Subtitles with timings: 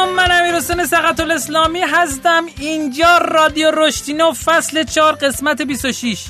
[0.00, 2.44] سلام من امیر حسین سقط الاسلامی هستم.
[2.58, 6.26] اینجا رادیو رشتینو فصل 4 قسمت 26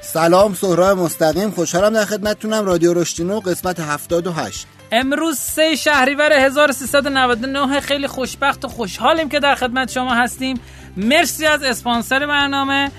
[0.00, 1.50] سلام سهراب مستقیم.
[1.50, 2.64] خوشحالم در خدمتتونم.
[2.64, 9.90] رادیو رشتینو قسمت 78 امروز سه شهریور 1399 خیلی خوشبخت و خوشحالیم که در خدمت
[9.90, 10.60] شما هستیم.
[10.96, 12.90] مرسی از اسپانسر برنامه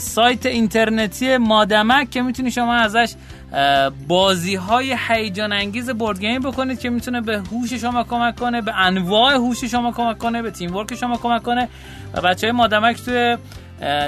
[0.00, 3.12] سایت اینترنتی مادمک که می‌تونی شما ازش
[4.08, 8.74] بازی های هیجان انگیز بورد گیم بکنید که می‌تونه به هوش شما کمک کنه به
[8.74, 11.68] انواع هوش شما کمک کنه به تیم ورک شما کمک کنه
[12.14, 13.36] و بچه های مادمک توی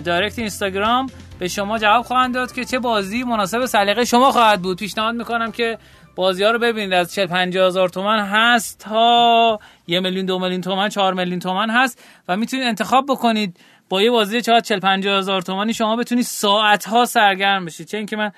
[0.04, 1.06] دایرکت اینستاگرام
[1.38, 4.78] به شما جواب خواهند داد که چه بازی مناسب سلیقه شما خواهد بود.
[4.78, 5.78] پیشنهاد می‌کنم که
[6.16, 6.92] بازی ها رو ببینید.
[6.92, 11.70] از 40 50 هزار تومن هست تا یه میلیون دو میلیون تومن 4 میلیون تومن
[11.70, 13.56] هست و می‌تونید انتخاب بکنید.
[13.88, 17.86] با یه بازی 40 50 هزار تومانی شما بتونید ساعت ها سرگرم بشید.
[17.86, 18.32] چه اینکه من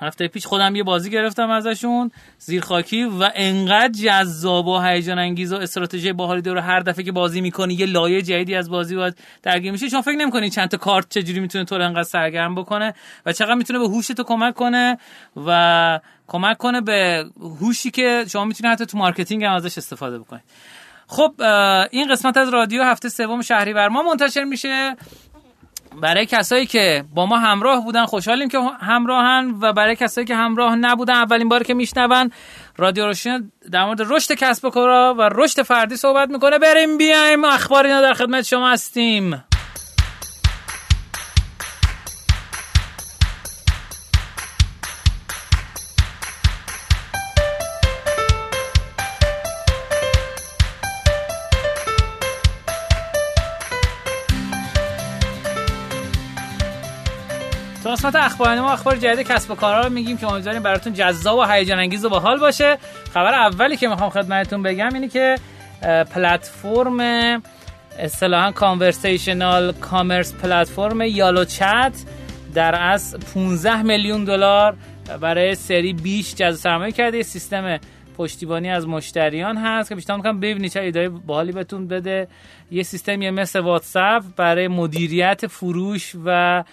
[0.00, 5.56] هفته پیش خودم یه بازی گرفتم ازشون زیرخاکی و انقدر جذاب و هیجان انگیز و
[5.56, 9.72] استراتژی باحالی داره هر دفعه که بازی می‌کنی یه لایه جدیدی از بازی باید درگیر
[9.72, 12.94] میشه شما فکر نمی‌کنید چند تا کارت چجوری می‌تونه تو انقدر سرگرم بکنه
[13.26, 14.98] و چقدر می‌تونه به هوش تو کمک کنه
[15.46, 17.24] و کمک کنه به
[17.60, 20.42] هوشی که شما می‌تونید حتی تو marketing هم ازش استفاده بکنید
[21.06, 21.34] خب
[21.90, 24.96] این قسمت از رادیو هفته سوم شهریور ما منتشر میشه.
[26.00, 30.76] برای کسایی که با ما همراه بودن خوشحالیم که همراهن و برای کسایی که همراه
[30.76, 32.30] نبودن اولین بار که میشنون
[32.76, 36.58] رادیو رشدینو در مورد رشد کسب و کارا و رشد فردی صحبت می‌کنه.
[36.58, 39.44] بریم بیایم اخبار اینا در خدمت شما هستیم.
[58.04, 61.44] قسمت اخبار ما اخبار جدید کسب و کارها رو میگیم که امیدواریم براتون جذاب و
[61.44, 62.78] هیجان انگیز و باحال باشه.
[63.14, 65.38] خبر اولی که می‌خوام خدمتتون بگم اینه که
[66.10, 67.00] پلتفرم
[67.98, 71.92] اصطلاحا کانورسیشنال کامرس پلتفرم یالو چت
[72.54, 74.76] در از 15 میلیون دلار
[75.20, 77.22] برای سری بیش جذب سرمایه کرده.
[77.22, 77.78] سیستم
[78.16, 82.28] پشتیبانی از مشتریان هست که بیشتر می‌کنم ببینید چه ایده باحالی بهتون بده.
[82.70, 86.64] یه سیستمی مثل واتساپ برای مدیریت فروش و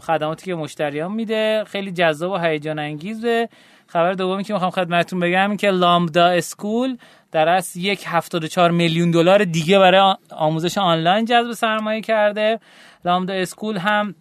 [0.00, 1.64] خدماتی که مشتریان میده.
[1.66, 3.48] خیلی جذاب و هیجان انگیزه.
[3.86, 6.96] خبر دومی که می‌خوام خدمتتون بگم این که لامدا اسکول
[7.32, 12.60] در از یک 74 میلیون دلار دیگه برای آموزش آنلاین جذب سرمایه کرده.
[13.04, 14.14] لامدا اسکول هم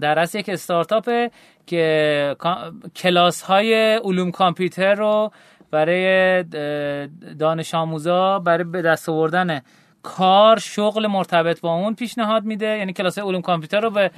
[0.00, 1.30] در از یک استارتاپه
[1.66, 2.36] که
[2.96, 5.30] کلاس های علوم کامپیوتر رو
[5.70, 6.42] برای
[7.38, 9.60] دانش آموزا برای به دست آوردن
[10.02, 14.10] کار شغل مرتبط با اون پیشنهاد میده یعنی کلاس علوم کامپیوتر رو به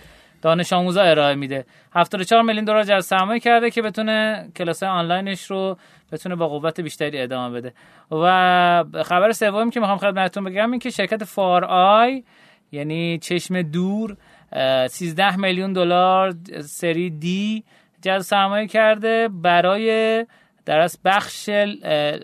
[0.43, 1.65] دانش آموزا ارائه میده.
[1.93, 5.77] 74 میلیون دلار جذب سرمایه کرده که بتونه کلاس آنلاینش رو
[6.13, 7.73] بتونه با قوت بیشتری ادامه بده.
[8.11, 12.25] و خبر سومی که می‌خوام خدمتتون بگم این که شرکت فار آی
[12.73, 14.17] یعنی چشم دور
[14.89, 17.65] 13 میلیون دلار سری دی
[18.03, 20.27] جذب سرمایه کرده برای
[20.65, 21.51] در از بخش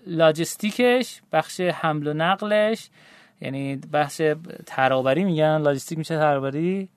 [0.07, 2.89] لاجستیکش بخش حمل و نقلش.
[3.41, 4.23] یعنی بخش
[4.67, 6.89] ترابری میگن لاجستیک میشه ترابری.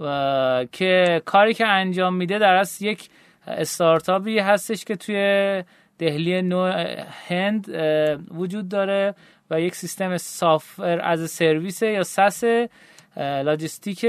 [0.00, 3.08] و که کاری که انجام میده در از یک
[3.46, 5.64] استارتاپی هستش که توی
[5.98, 6.72] دهلی نو
[7.28, 7.68] هند
[8.30, 9.14] وجود داره
[9.50, 12.44] و یک سیستم software as a service یا SaaS
[13.16, 14.00] logistic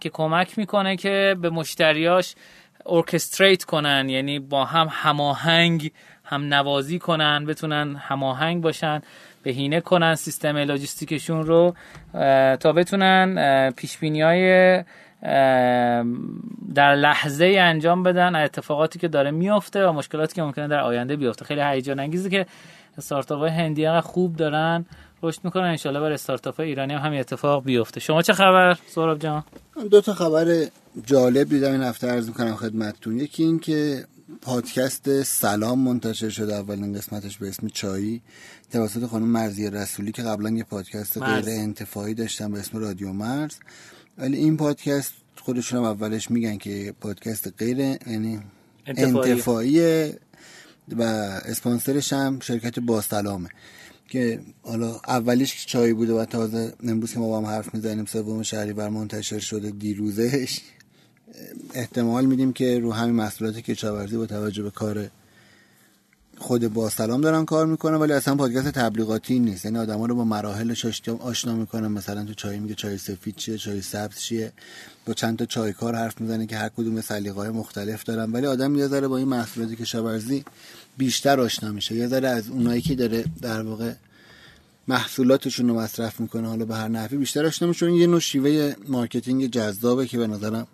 [0.00, 2.34] که کمک می‌کنه که به مشتریاش
[2.86, 5.90] orchestrate کنن یعنی با هم هماهنگ
[6.24, 9.00] هم نوازی کنن بتونن هماهنگ باشن.
[9.44, 11.74] بهینه کنن سیستم لاجستیکشون رو
[12.56, 14.84] تا بتونن پیش های
[16.74, 21.44] در لحظه انجام بدن اتفاقاتی که داره میافته و مشکلاتی که ممکنه در آینده بیفته.
[21.44, 22.46] خیلی هیجان انگیزه که
[22.98, 24.84] استارتاپ های هندی خوب دارن.
[25.22, 28.00] رشد می‌کنن انشالله بر استارتاپ ایرانی هم همین اتفاق بیفته.
[28.00, 29.44] شما چه خبر سوراب جان؟
[29.90, 30.66] دو تا خبر
[31.06, 33.18] جالب دیدم این هفته عرض می‌کنم خدمتتون.
[33.18, 34.04] یکی این که
[34.44, 38.22] پادکست سلام منتشر شده اولین قسمتش به اسم چایی.
[38.70, 43.54] توسط خانم مرزی رسولی که قبلا یه پادکست غیر انتفاعی داشتن به اسم رادیو مرز.
[44.18, 48.40] ولی این پادکست خودشون هم اولش میگن که پادکست غیر یعنی
[48.86, 50.12] انتفاعی.
[50.88, 51.02] و
[51.44, 53.48] اسپانسرش هم شرکت با سلامه.
[54.08, 58.42] که حالا اولیش چای بوده و تازه امروز که ما با هم حرف می‌زنیم سوم
[58.76, 60.60] بر منتشر شده دیروزش.
[61.74, 65.10] احتمال میدیم که رو همین محصولات کشاورزی با توجه به کار
[66.38, 69.64] خود با سلام دارن کار می‌کنن ولی اصلا پادکست تبلیغاتی نیست.
[69.64, 71.88] یعنی آدما رو با مراحلش آشنا می‌کنن.
[71.88, 74.52] مثلا تو چای میگه چای سفید چیه چای سبز چیه.
[75.06, 78.32] با چند تا چایکار حرف می‌زنه که هر کدوم سلیقه‌های مختلف دارن.
[78.32, 80.44] ولی آدم یه ذره با این محصولات کشاورزی
[80.96, 81.94] بیشتر آشنا میشه.
[81.94, 83.92] یه ذره از اونایی که داره در واقع
[84.88, 87.92] محصولاتشون رو مصرف می‌کنه حالا به هر نحوی بیشتر آشنا میشه.
[87.92, 90.66] یه نوع شیوه marketing جذابه که به نظرم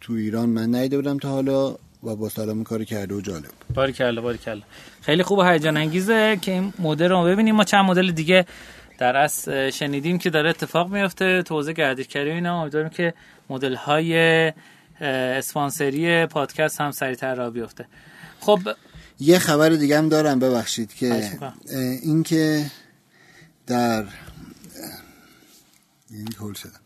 [0.00, 3.92] تو ایران من ندیده بودم تا حالا و با سلام کاری کرده و جالب باری
[3.92, 4.62] کلا باری کلا.
[5.02, 7.54] خیلی خوب و هیجان انگیزه که این مدل رو ببینیم.
[7.54, 8.46] ما چند مدل دیگه
[8.98, 12.62] در از شنیدیم که داره اتفاق میفته توزیع گردشگری اینا.
[12.62, 13.14] امیدواریم که
[13.50, 14.52] مدل های
[15.00, 17.86] اسپانسری پادکست هم سریعتر را بیفته.
[18.40, 18.60] خب
[19.20, 21.30] یه خبر دیگه هم دارم ببخشید که
[22.02, 22.66] اینکه
[23.66, 24.04] در
[26.40, 26.80] هول شدم.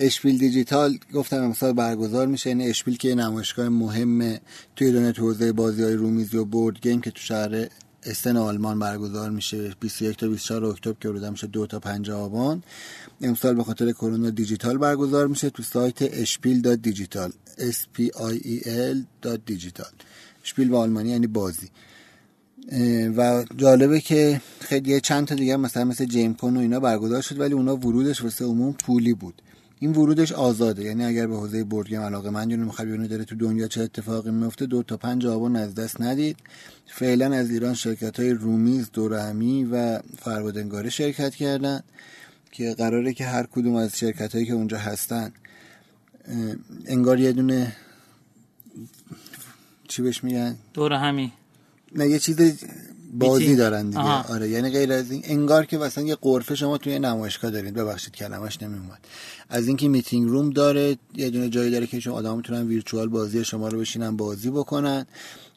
[0.00, 2.50] Spiel digital گفتم امسال برگزار میشه.
[2.50, 4.40] این یعنی Spiel که نمایشگاه مهمه
[4.76, 7.68] توی تو حوزه بازی های رومیزی و board game که تو شهر
[8.02, 9.74] اسن آلمان برگزار میشه.
[9.80, 12.62] 21 تا 24 اکتبر که روزا میشه 2 تا 5 آبان.
[13.20, 18.38] امسال به خاطر کرونا دیجیتال برگزار میشه تو سایت Spiel dot digital s p i
[18.44, 19.92] e l digital
[20.44, 21.68] Spiel به آلمانی یعنی بازی.
[23.16, 27.54] و جالبه که خیلی چند تا دیگه مثلا مثل Gamescom و اینا برگزار شد ولی
[27.54, 29.42] اونا ورودش واسه عموم پولی بود.
[29.80, 30.84] این ورودش آزاده.
[30.84, 34.30] یعنی اگر به حوزه بورد گیم علاقه من جون می‌خواد داره تو دنیا چه اتفاقی
[34.30, 36.36] میفته دو تا پنج آبان از دست ندید.
[36.86, 41.80] فعلا از ایران شرکت های رومیز دورهمی و فرودنگاری شرکت کردن
[42.52, 45.32] که قراره که هر کدوم از شرکت هایی که اونجا هستن
[46.86, 47.76] انگار یه دونه
[49.88, 51.32] چی بهش میگن؟ دورهمی.
[51.94, 52.64] نه یه چیز
[53.12, 54.32] بازی دارن دیگه.
[54.32, 57.74] آره یعنی غیر از این انگار که مثلا یه قرفه شما توی نمایشگاه دارید.
[57.74, 58.98] ببخشید کلمش نمیومد.
[59.48, 63.44] از اینکه meeting room داره یه دونه جایی داره که شما آدم می‌تونن virtual بازی
[63.44, 65.06] شما رو بشینن بازی بکنن.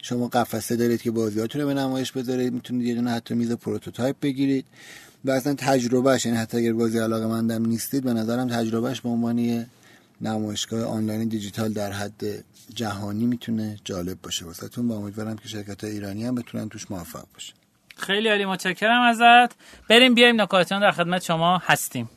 [0.02, 2.54] شما قفسه دارید که بازیاتون رو به نمایش بذارید.
[2.54, 4.66] می‌تونید یه دونه حتی میز prototype بگیرید.
[5.26, 9.66] و اصلا تجربهش یعنی حتی اگر بازی علاقه مندم نیستید به نظرم تجربهش به عنوان
[10.22, 12.24] نمایشگاه online digital در حد
[12.76, 14.46] جهانی می‌تونه جالب باشه.
[14.46, 17.54] واسهتون با امیدوارم که شرکت ایرانی هم بتونن توش موفق باشه
[17.98, 19.56] خیلی عالی متشکرم ازت.
[19.90, 22.10] بریم بیایم نکاتیان در خدمت شما هستیم.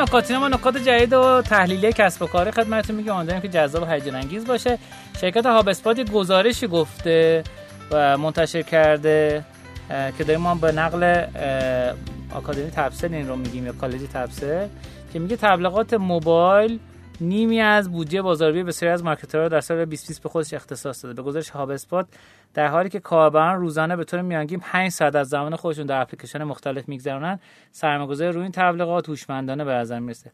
[0.00, 3.16] در قسمت نکات ما نکات جدید و تحلیلی کسب و کار خدمتتون میگم.
[3.16, 4.78] امیدواریم که جذاب و هیجان انگیز باشه.
[5.20, 7.42] شرکت هاب اسپات یه گزارشی گفته
[7.90, 9.44] و منتشر کرده
[10.18, 11.26] که داریم ما به نقل
[12.34, 14.66] آکادمی تبسل این رو میگیم یا کالج تبسل
[15.12, 16.78] که میگه تبلیغات موبایل
[17.22, 21.14] نیمی از بودجه بازاریابی بسیاری از مارکترها در سال 2020 به خودش اختصاص داده.
[21.14, 22.06] به گزارش هاب اسپات
[22.54, 26.44] در حالی که کاربران روزانه به طور میانگین 5 ساعت از زمان خودشون در اپلیکیشن
[26.44, 27.40] مختلف میگذرونن
[27.72, 30.30] سرمایه‌گذاری روی این تبلیغات هوشمندانه به نظر می‌رسه.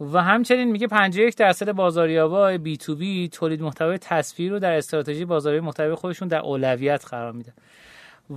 [0.00, 5.94] و همچنین میگه 51 درصد بازاریابای B2B تولید محتوای تصویر رو در استراتژی بازاریابی محتوای
[5.94, 7.52] خودشون در اولویت قرار میده.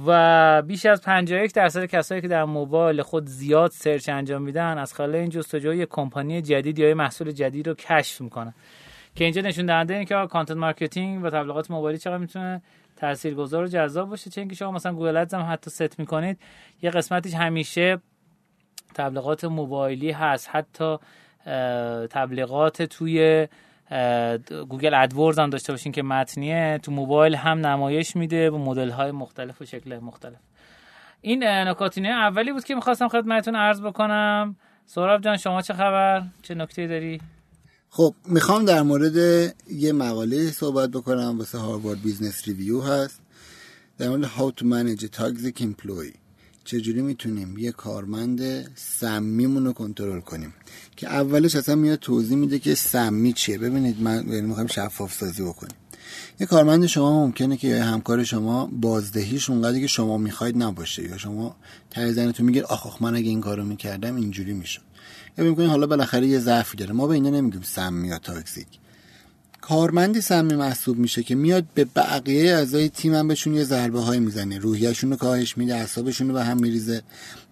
[0.05, 4.93] و بیش از 51 درصد کسایی که در موبایل خود زیاد search انجام میدن از
[4.93, 8.53] خلال این جستجو یک کمپانی جدید یا محصول جدید رو کشف می‌کنن.
[9.15, 12.61] که اینجا نشون دهنده اینه که content marketing و تبلیغات موبایلی چقدر می‌تونه
[12.95, 14.29] تاثیرگذار و جذاب باشه.
[14.29, 16.39] چه اینکه شما مثلا Google Ads هم حتی ست می‌کنید
[16.81, 17.97] یه قسمتیش همیشه
[18.95, 20.49] تبلیغات موبایلی هست.
[20.51, 20.97] حتی
[22.09, 23.47] تبلیغات توی
[24.69, 29.11] Google AdWords هم داشته باشین که متنیه تو موبایل هم نمایش میده و مدل های
[29.11, 30.39] مختلف و شکل مختلف.
[31.21, 34.55] این نکته اولی بود که می‌خواستم خدمتتون عرض بکنم.
[34.85, 37.21] سهراب جان شما چه خبر؟ چه نکته داری؟
[37.89, 39.15] خب می‌خوام در مورد
[39.71, 43.21] یه مقاله صحبت بکنم واسه Harvard Business Review هست.
[43.97, 46.28] در مورد how to manage a toxic employee.
[46.69, 48.41] چجوری می‌تونیم یه کارمند
[48.75, 50.53] سمیمون رو کنترل کنیم؟
[50.95, 53.57] که اولش اصلا میاد توضیح میده که سمی چیه.
[53.57, 55.75] ببینید من یعنی می‌خوایم شفاف سازی بکنیم.
[56.39, 61.17] یه کارمند شما ممکنه که یه همکار شما بازدهیش اونقدری که شما می‌خواید نباشه یا
[61.17, 61.55] شما
[61.89, 64.81] ته تو میگه آخ آخ من اگه این کارو می‌کردم اینجوری می‌شد.
[65.37, 66.93] یا حالا بالاخره یه ضعفی داره.
[66.93, 68.67] ما به اینا نمیگیم سمی یا تاکسیک.
[69.61, 74.57] کارمندی سمی محسوب میشه که میاد به بقیه اعضای تیمم بهشون یه ضربه های می‌زنه.
[74.57, 77.01] روحیهشون رو کاهش میده اعصابشون رو به هم میریزه.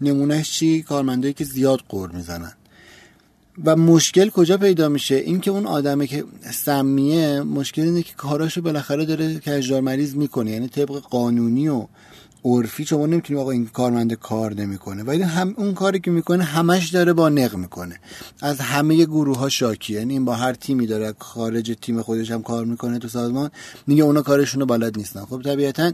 [0.01, 2.53] نمونهش چی؟ کارمندایی که زیاد قور می‌زنن.
[3.65, 6.23] و مشکل کجا پیدا میشه؟ اینکه اون آدمه که
[6.53, 10.51] سمیه مشکل اینه که کاراشو بالاخره داره کجدار مریض می‌کنه.
[10.51, 11.87] یعنی طبق قانونی و
[12.47, 15.03] عرفی شما نمی‌تونی آقا این کارمند کار نمی‌کنه.
[15.03, 17.99] ولی هم اون کاری که می‌کنه همش داره با نق می‌کنه.
[18.41, 22.43] از همه گروه ها شاکیه یعنی این با هر تیمی داره خارج تیم خودش هم
[22.43, 23.51] کار می‌کنه تو سازمان
[23.87, 25.25] میگه اونا کارشون رو بلد نیستن.
[25.25, 25.91] خب طبیعتا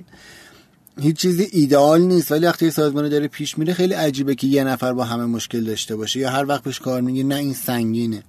[1.01, 2.31] هیچ چیزی ایدئال نیست.
[2.31, 5.95] ولی وقتی سازمان داره پیش میره خیلی عجیبه که یه نفر با همه مشکل داشته
[5.95, 8.23] باشه یا هر وقت بهش کار میگه نه این سنگینه.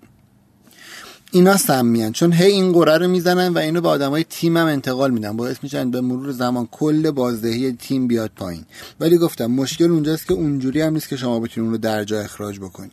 [1.35, 2.13] اینا سمیان.
[2.13, 5.37] چون هی این قره رو می‌زنن و اینو به آدمای تیم هم انتقال میدن.
[5.37, 8.65] باعث میشن به مرور زمان کل بازدهی تیم بیاد پایین.
[9.01, 12.59] ولی گفتم مشکل اونجاست که اونجوری هم نیست که شما بتونید اون رو درجا اخراج
[12.59, 12.91] بکنی.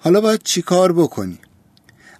[0.00, 1.38] حالا باید چیکار بکنی؟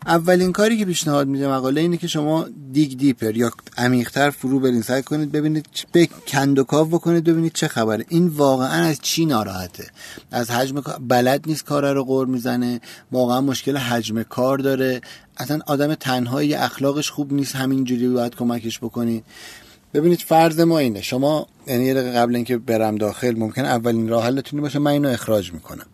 [0.06, 4.82] اولین کاری که پیشنهاد میده مقاله اینه که شما دیگ دیپر یا عمیقتر فرو برین
[4.82, 8.04] سعی کنید ببینید به کندوکاو بکنید ببینید چه خبره.
[8.08, 9.86] این واقعا از چی ناراحته؟
[10.30, 12.80] از حجم بلد نیست کار رو قور می‌زنه
[13.12, 15.00] واقعا مشکل حجم کار داره.
[15.36, 19.24] اصلا آدم تنهایی اخلاقش خوب نیست همینجوری باید کمکش بکنید.
[19.94, 21.02] ببینید فرض ما اینه.
[21.02, 25.86] شما یعنی قبل اینکه برم داخل ممکن اولین راه حلتونی باشه من اینو اخراج می‌کنم.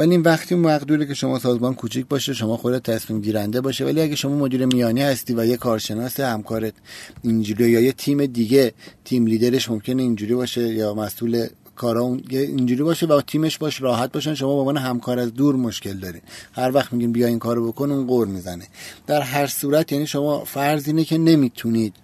[0.00, 4.00] ولی این وقتی مقدوره که شما سازمان کوچیک باشه شما خودت تصمیم گیرنده باشه ولی
[4.00, 6.74] اگه شما مدیر میانی هستی و یه کارشناس همکارت
[7.22, 8.72] اینجوری یا یه تیم دیگه
[9.04, 14.34] تیم لیدرش ممکنه اینجوری باشه یا مسئول کارا اینجوری باشه و تیمش باش راحت باشن
[14.34, 16.22] شما به عنوان همکار از دور مشکل دارین.
[16.52, 18.66] هر وقت میگین بیا این کارو بکن اون قور می‌زنه.
[19.06, 21.94] در هر صورت یعنی شما فرض اینه که نمی‌تونید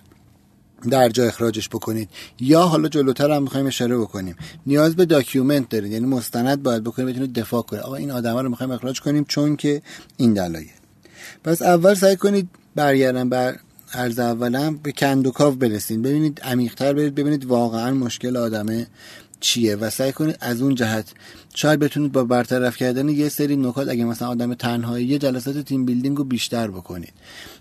[0.91, 2.09] در جا اخراجش بکنید.
[2.41, 4.37] یا حالا جلوتر هم می‌خوایم اشاره بکنیم.
[4.67, 5.93] نیاز به document دارید.
[5.93, 7.83] یعنی مستند باید بکنید بتونید دفاع کنید.
[7.83, 9.83] آقا این آدما رو می‌خوایم اخراج کنیم چون که
[10.17, 10.71] این دلایل.
[11.45, 13.57] پس اول سعی کنید برگردن بر
[13.95, 16.03] عرض اولم به کندوکاو برسید.
[16.03, 17.15] ببینید عمیقتر برید.
[17.15, 18.87] ببینید واقعا مشکل آدمه.
[19.41, 21.13] چیه و سعی کنید از اون جهت.
[21.55, 25.85] شاید بتونید با برطرف کردن یه سری نکات اگه مثلا آدم تنهایی یه جلسات team
[25.85, 27.13] building رو بیشتر بکنید.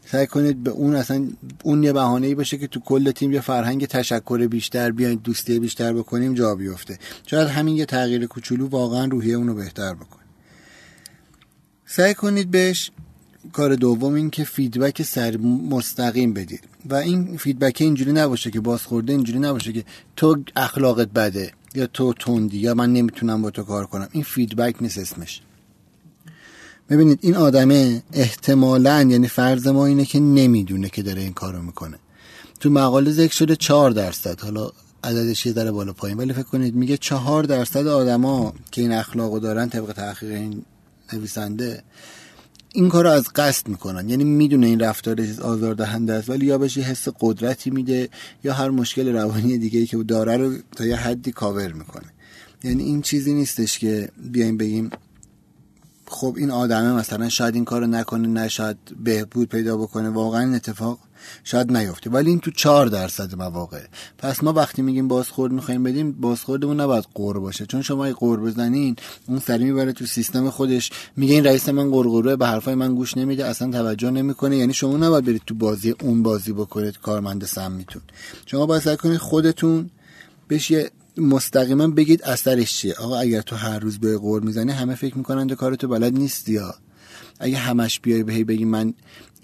[0.05, 1.27] سعی کنید به اون اصلا
[1.63, 5.59] اون یه بهانه ای باشه که تو کل تیم یه فرهنگ تشکر بیشتر بیاین دوستی
[5.59, 6.99] بیشتر بکنیم جا بیفته.
[7.27, 10.23] شاید همین یه تغییر کوچولو واقعا روحیه اونو بهتر بکنه.
[11.85, 12.91] سعی کنید بهش
[13.53, 15.37] کار دوم این که feedback
[15.69, 16.61] مستقیم بدید.
[16.89, 19.83] و این feedback اینجوری نباشه که بازخورده اینجوری نباشه که
[20.15, 21.51] تو اخلاقت بده.
[21.75, 24.07] یا تو تندی یا من نمی‌تونم با تو کار کنم.
[24.11, 25.41] این feedback نیست اسمش.
[26.89, 31.97] ببینید این آدمه احتمالا یعنی فرض ما اینه که نمی‌دونه که داره این کارو می‌کنه.
[32.59, 34.41] تو مقاله ذکر شده چهار درصد.
[34.41, 34.71] حالا
[35.03, 39.39] عددش یه ذره بالا پایین ولی فکر کنید میگه چهار درصد آدما که این اخلاقو
[39.39, 40.65] دارن طبق تحقیق این
[41.13, 41.83] نویسنده
[42.75, 44.09] این کار از قصد می‌کنن.
[44.09, 48.09] یعنی می‌دونه این رفتار آزاردهنده است ولی یا بهش حس قدرتی میده
[48.43, 52.05] یا هر مشکل روانی دیگه ای که داره رو تا یه حدی کاور می‌کنه.
[52.63, 54.89] یعنی این چیزی نیستش که بیایم بگیم
[56.07, 60.09] خب این آدمه مثلا شاید این کارو نکنه نه شاید بهبود پیدا بکنه.
[60.09, 60.99] واقعا این اتفاق
[61.43, 62.09] شاید نیفته.
[62.09, 63.81] ولی این تو چهار درصد مواقع.
[64.17, 67.65] پس ما وقتی میگیم بازخورد می‌خوایم بدیم بازخوردمون نباید قور باشه.
[67.65, 68.95] چون شما اگه قور بزنین
[69.27, 70.91] اون سری می‌بره تو سیستم خودش.
[71.15, 74.57] میگه این رئیس من قرقروه به حرفای من گوش نمیده اصلا توجه نمی‌کنه.
[74.57, 78.01] یعنی شما نباید برید تو بازی اون بازی بکنید کارمند سمیتون
[78.45, 79.89] شما باید سعی کنید خودتون
[80.47, 82.93] بهش یه مستقیما بگید اثرش چیه.
[82.93, 86.53] آقا اگر تو هر روز به قور می‌زنی همه فکر می‌کنن که کارتو بلد نیستی
[86.53, 86.75] یا
[87.39, 88.93] اگه همش بیای بهی بگی من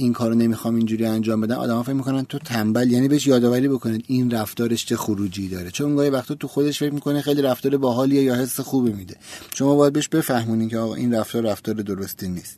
[0.01, 4.03] این کارو نمی‌خوام اینجوری انجام بدم آدما فکر می‌کنن تو تنبل یعنی بهش یادآوری بکنید
[4.07, 5.71] این رفتارش چه خروجی داره.
[5.71, 9.15] چون گاهی وقتا تو خودش فکر می‌کنه خیلی رفتار باحالیه یا حس خوبی میده.
[9.55, 12.57] شما باید بهش بفهمونین که آقا این رفتار رفتار درستی نیست.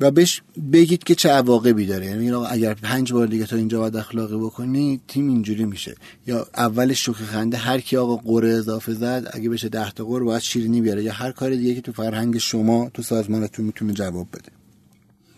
[0.00, 2.06] و بهش بگید که چه عواقبی داره.
[2.06, 5.94] یعنی اگر پنج بار دیگه تا اینجا باید اخلاقی بکنی تیم اینجوری میشه.
[6.26, 10.24] یا اولش شوخی خنده هر کی آقا قره اضافه زد اگه بشه ده تا قره
[10.24, 11.02] باید شیرینی بیاره.
[11.02, 14.65] یا هر کار دیگه که تو فرهنگ شما تو سازمانتون می‌تونه جواب بده.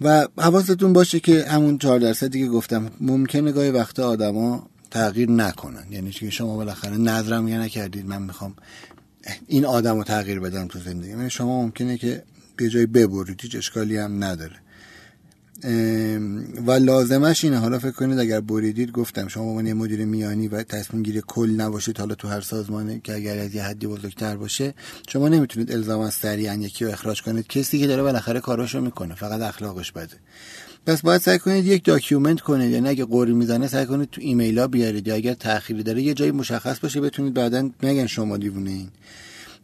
[0.01, 5.87] و حواستون باشه که همون چهار درصدی که گفتم ممکنه گاهی وقتا آدما تغییر نکنن.
[5.91, 8.55] یعنی که شما بالاخره نظرم یه نکردید من می‌خوام
[9.47, 11.11] این آدم رو تغییر بدم تو زندگی.
[11.11, 12.23] یعنی شما ممکنه که
[12.57, 14.57] به جای ببرید هیچ اشکالی هم نداره.
[16.67, 17.59] و لازمش اینه.
[17.59, 21.51] حالا فکر کنید اگر بریدید گفتم شما با یه مدیر میانی و تصمیم گیری کل
[21.51, 24.75] نباشید حالا تو هر سازمانه که اگر از یه حدی بزرگتر باشه
[25.09, 27.47] شما نمی‌تونید الزاما سریعا یکی رو اخراج کنید.
[27.47, 30.17] کسی که داره بالاخره کاراشو می‌کنه فقط اخلاقش بده.
[30.87, 32.71] پس باید سعی کنید یک document کنید.
[32.71, 35.07] یعنی اگه غری می‌زنه سعی کنید تو ایمیل ها بیارید.
[35.07, 38.89] یا اگر تأخیری داره یه جایی مشخص باشه بتونید بعدا نگن شما دیوونه‌این.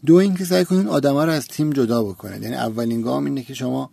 [0.06, 2.42] دو اینکه سعی کنید آدما رو از تیم جدا بکنید.
[2.42, 3.90] یعنی اولین گام اینه که شما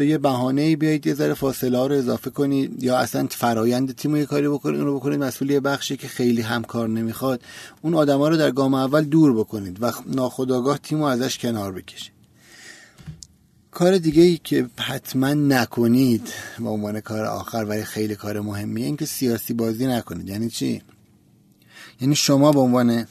[0.00, 2.82] به یه بهانه بیایید یه ذره فاصله ها رو اضافه کنید.
[2.82, 5.20] یا اصلا فرایند تیم یه کاری بکنید اون رو بکنید.
[5.20, 7.42] مسئول یه بخشی که خیلی همکار نمی‌خواد.
[7.82, 12.12] اون آدما رو در گام اول دور بکنید و ناخداگاه تیم رو ازش کنار بکشید.
[13.70, 16.28] کار دیگه ای که حتما نکنید
[16.58, 20.28] به عنوان کار آخر ولی خیلی کار مهمیه اینکه سیاسی بازی نکنید.
[20.28, 20.82] یعنی چی؟
[22.00, 23.06] یعنی شما به عنوان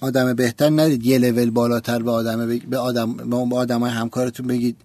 [0.00, 3.16] آدم بهتر ندید یه لول بالاتر به آدم به آدم
[3.50, 4.76] به آدم همکارتون بگید.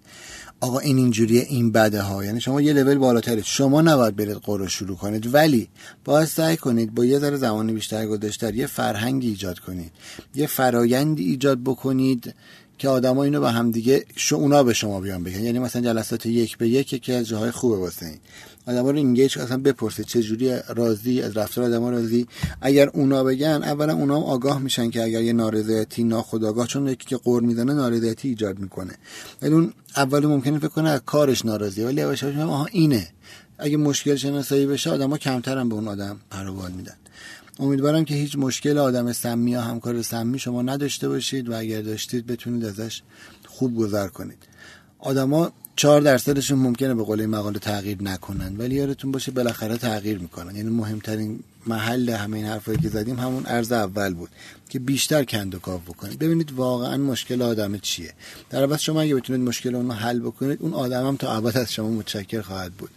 [0.62, 2.24] آقا این اینجوریه این بده ها.
[2.24, 3.44] یعنی شما یه لول بالاترید.
[3.44, 5.34] شما نباید برید قرو شروع کنید.
[5.34, 5.68] ولی
[6.04, 9.90] باید سعی کنید با یه ذره زمان بیشتر گذاشتر یه فرهنگی ایجاد کنید.
[10.34, 12.34] یه فرایندی ایجاد بکنید
[12.78, 15.44] که آدما اینو به هم دیگه شو اونا به شما بیان بگن.
[15.44, 18.18] یعنی مثلا جلسات یک به یک که از جاهای خوبه واسه این.
[18.66, 22.26] آدما رو اینگیج اصلا بپرسه چه جوری راضی از رفتار آدما راضی.
[22.60, 27.06] اگر اونا بگن اولا اونا هم آگاه میشن که اگر یه نارضایتی ناخودآگاه چون یکی
[27.06, 28.92] که قور می‌زنه نارضایتی ایجاد می‌کنه.
[29.42, 33.08] ولی اون اول ممکنه فکر کنه از کارش ناراضیه ولی یواش یواش آها اینه.
[33.58, 36.96] اگه مشکل شناسایی بشه آدما کمتر هم به اون آدم پروبال میدن.
[37.58, 42.26] امیدوارم که هیچ مشکل آدم سمی یا همکار سمی شما نداشته باشید و اگر داشتید
[42.26, 43.02] بتونید ازش
[43.46, 44.38] خوب گذر کنید.
[44.98, 50.18] آدما چهار درصدشون ممکنه به قول این مقاله تغییر نکنن ولی یادتون باشه بالاخره تغییر
[50.18, 50.56] می‌کنن.
[50.56, 54.28] یعنی مهمترین محل همه این حرفایی که زدیم همون ارز اول بود
[54.68, 56.18] که بیشتر کند و کاف بکنید.
[56.18, 58.12] ببینید واقعا مشکل آدم چیه.
[58.50, 61.56] در عوض شما اگه بتونید مشکل اون رو حل بکنید اون آدم هم تا ابد
[61.56, 62.90] از شما متشکر خواهد بود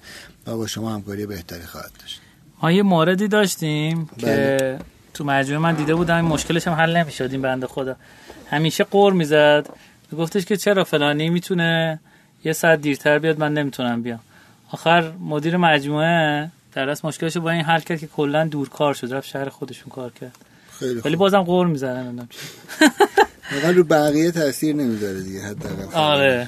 [0.47, 2.21] و با شما همکاری بهتری خواهد داشت.
[2.63, 4.57] ما یه موردی داشتیم بله.
[4.57, 4.79] که
[5.13, 7.95] تو مجموعه من دیده بودم این مشکلش هم حل نمی‌شد این بنده خدا.
[8.49, 9.69] همیشه قور می‌زد.
[10.17, 11.99] گفتش که چرا فلانی می‌تونه
[12.45, 14.19] یه ساعت دیرتر بیاد من نمی‌تونم بیام.
[14.71, 19.13] آخر مدیر مجموعه در اصل مشکلش با این حل کرد که کلا دور کار شد
[19.13, 20.35] رفت شهر خودشون کار کرد.
[20.79, 22.29] خیلی ولی بازم قور می‌زنه نمی‌دونم
[23.75, 25.93] رو بقیه تاثیر نمی‌ذاره دیگه حداقل.
[25.93, 26.47] آره.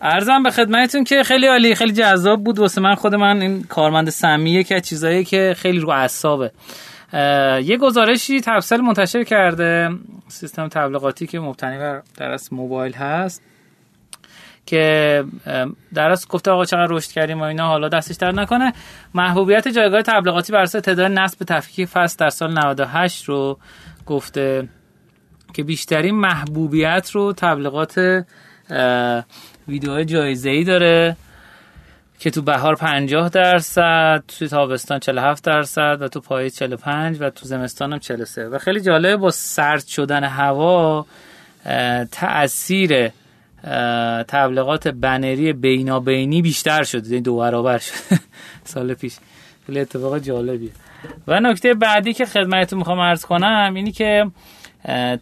[0.00, 2.58] ارزم به خدمتتون که خیلی عالی خیلی جذاب بود.
[2.58, 6.50] واسه من خود من این کارمند سمیه که چیزایی که خیلی رو اعصابه.
[7.64, 9.90] یه گزارشی تفصیل منتشر کرده.
[10.28, 13.42] سیستم تبلیغاتی که مبتنی بر درس موبایل هست.
[14.66, 15.24] که
[15.94, 18.72] در از گفته آقا چقدر رشد کردیم و اینا حالا دستش در نکنه.
[19.14, 23.58] محبوبیت جایگاه تبلیغاتی بر اساس تعداد نصب تفکیک فصل در سال 98 رو
[24.06, 24.68] گفته
[25.54, 28.24] که بیشترین محبوبیت رو تبلیغات
[29.68, 31.16] ویدیوهای جایزه ای داره
[32.18, 37.46] که تو بهار 50 درصد تو تابستان 47 درصد و تو پاییز 45 و تو
[37.46, 41.06] زمستان هم 43 و خیلی جالبه با سرد شدن هوا
[42.12, 43.10] تاثیر
[44.28, 47.94] تبلیغات بنری بینابینی بیشتر شد یعنی دو برابر شد.
[48.64, 49.16] سال پیش.
[49.66, 50.70] خیلی اتفاق جالبیه.
[51.26, 54.30] و نکته بعدی که خدمتتون می‌خوام عرض کنم اینی که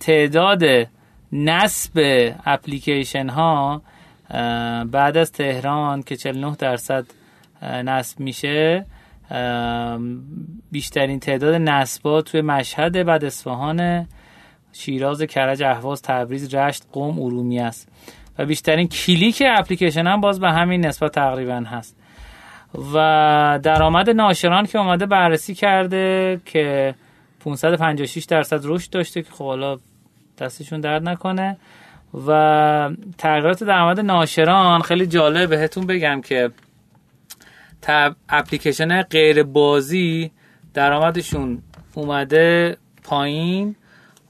[0.00, 0.62] تعداد
[1.32, 1.92] نصب
[2.44, 3.82] اپلیکیشن ها
[4.84, 7.06] بعد از تهران که 49 درصد
[7.62, 8.86] نصب میشه
[10.72, 14.08] بیشترین تعداد نصبات توی مشهد بعد اصفهان
[14.72, 17.88] شیراز کرج اهواز تبریز رشت قم ارومی است.
[18.38, 21.96] و بیشترین کلیک اپلیکیشن هم باز به همین نسبت تقریبا هست.
[22.94, 26.94] و درآمد ناشران که اومده بررسی کرده که
[27.44, 29.78] 556 درصد رشد داشته که خب حالا
[30.38, 31.56] دستشون درد نکنه.
[32.26, 36.50] و تغییرات درآمد ناشران خیلی جالب بهتون بگم که
[37.82, 40.30] تب اپلیکیشن غیر بازی
[40.74, 41.62] درآمدشون
[41.94, 43.76] اومده پایین.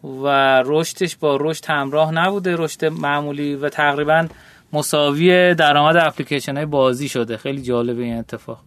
[0.04, 0.26] و
[0.66, 2.56] رشدش با رشد همراه نبوده.
[2.56, 4.26] رشد معمولی و تقریبا
[4.72, 7.36] مساوی درآمد اپلیکیشن های بازی شده.
[7.36, 8.58] خیلی جالبه این اتفاق.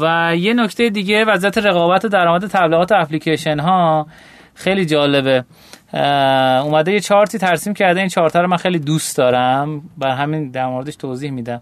[0.00, 4.06] و یه نکته دیگه وضعیت رقابت و درآمد تبلیغات اپلیکیشن ها
[4.54, 5.44] خیلی جالبه.
[6.64, 8.00] اومده یه چارتی ترسیم کرده.
[8.00, 9.82] این چارت رو من خیلی دوست دارم.
[9.98, 11.60] بر همین در موردش توضیح میدم.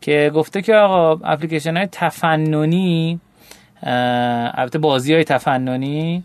[0.00, 3.20] که گفته که آقا اپلیکیشن های تفننی
[3.82, 6.24] البته بازی های تفننی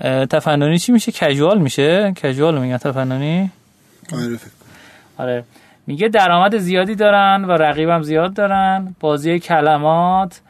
[0.00, 3.50] تفننی چی میشه؟ کژوال میشه؟ کژوال میگن تفننی؟
[4.12, 4.38] آره
[5.18, 5.44] آره.
[5.86, 8.94] میگه درآمد زیادی دارن و رقیبم زیاد دارن.
[9.00, 10.40] بازی کلمات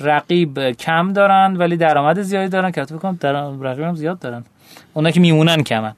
[0.00, 2.70] رقیب کم دارن ولی درآمد زیادی دارن.
[2.70, 4.44] که بکنم در رقیبم زیاد دارن.
[4.94, 5.92] اونا که میمونن کمن.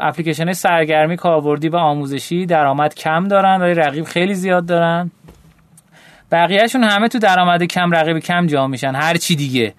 [0.00, 5.10] اپلیکیشن سرگرمی کاربردی و آموزشی درآمد کم دارن ولی رقیب خیلی زیاد دارن.
[6.32, 8.94] بقیهشون همه تو درآمد کم رقیب کم جا میشن.
[8.94, 9.74] هر چی دیگه.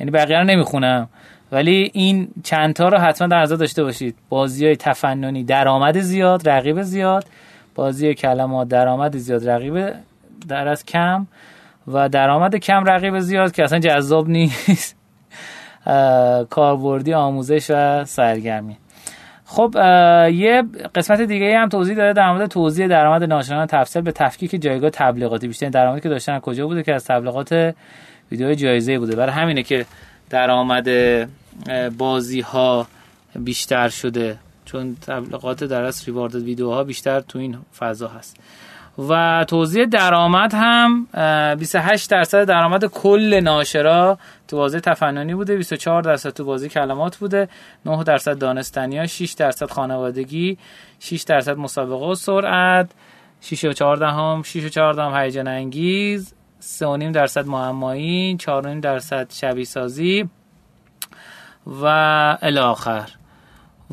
[0.00, 1.08] یعنی بقیه رو نمی‌خونم.
[1.52, 4.16] ولی این چند تا رو حتما در نظر داشته باشید.
[4.28, 7.24] بازی های تفننی درآمد زیاد رقیب زیاد.
[7.74, 9.92] بازی کلمات درآمد زیاد رقیب
[10.48, 11.26] در از کم.
[11.86, 14.96] و درآمد کم رقیب زیاد که اصلا جذاب نیست.
[16.50, 18.76] کاربردی آموزش و سرگرمی.
[19.44, 19.74] خب
[20.32, 20.62] یه
[20.94, 25.48] قسمت دیگه هم توضیح داره در مورد توضیح درآمد ناشنان تفصیل به تفکیک جایگاه تبلیغاتی.
[25.48, 27.74] بیشتر درآمدی که داشتن کجا بوده که از تبلیغات
[28.30, 29.16] ویدیو جایزه بوده.
[29.16, 29.86] برای همینه که
[30.30, 30.88] درآمد
[31.98, 32.86] بازی ها
[33.34, 34.38] بیشتر شده.
[34.64, 38.36] چون تبلیغات در از ریوارد ویدیوها بیشتر تو این فضا هست.
[39.08, 41.06] و توزیع درآمد هم
[41.56, 45.56] 28 درصد درآمد کل ناشرا تو بازی تفننی بوده.
[45.56, 47.48] 24 درصد تو بازی کلمات بوده.
[47.86, 50.58] 9 درصد دانستانی ها 6 درصد خانوادگی
[51.00, 52.90] 6 درصد مسابقه و سرعت
[53.40, 56.34] 6 و 14 هم 6 و 14 هم هیجان انگیز.
[56.60, 60.28] 3.5 درصد معمایی 4.5 درصد شبیه سازی
[61.66, 61.86] و
[62.42, 63.10] الاخر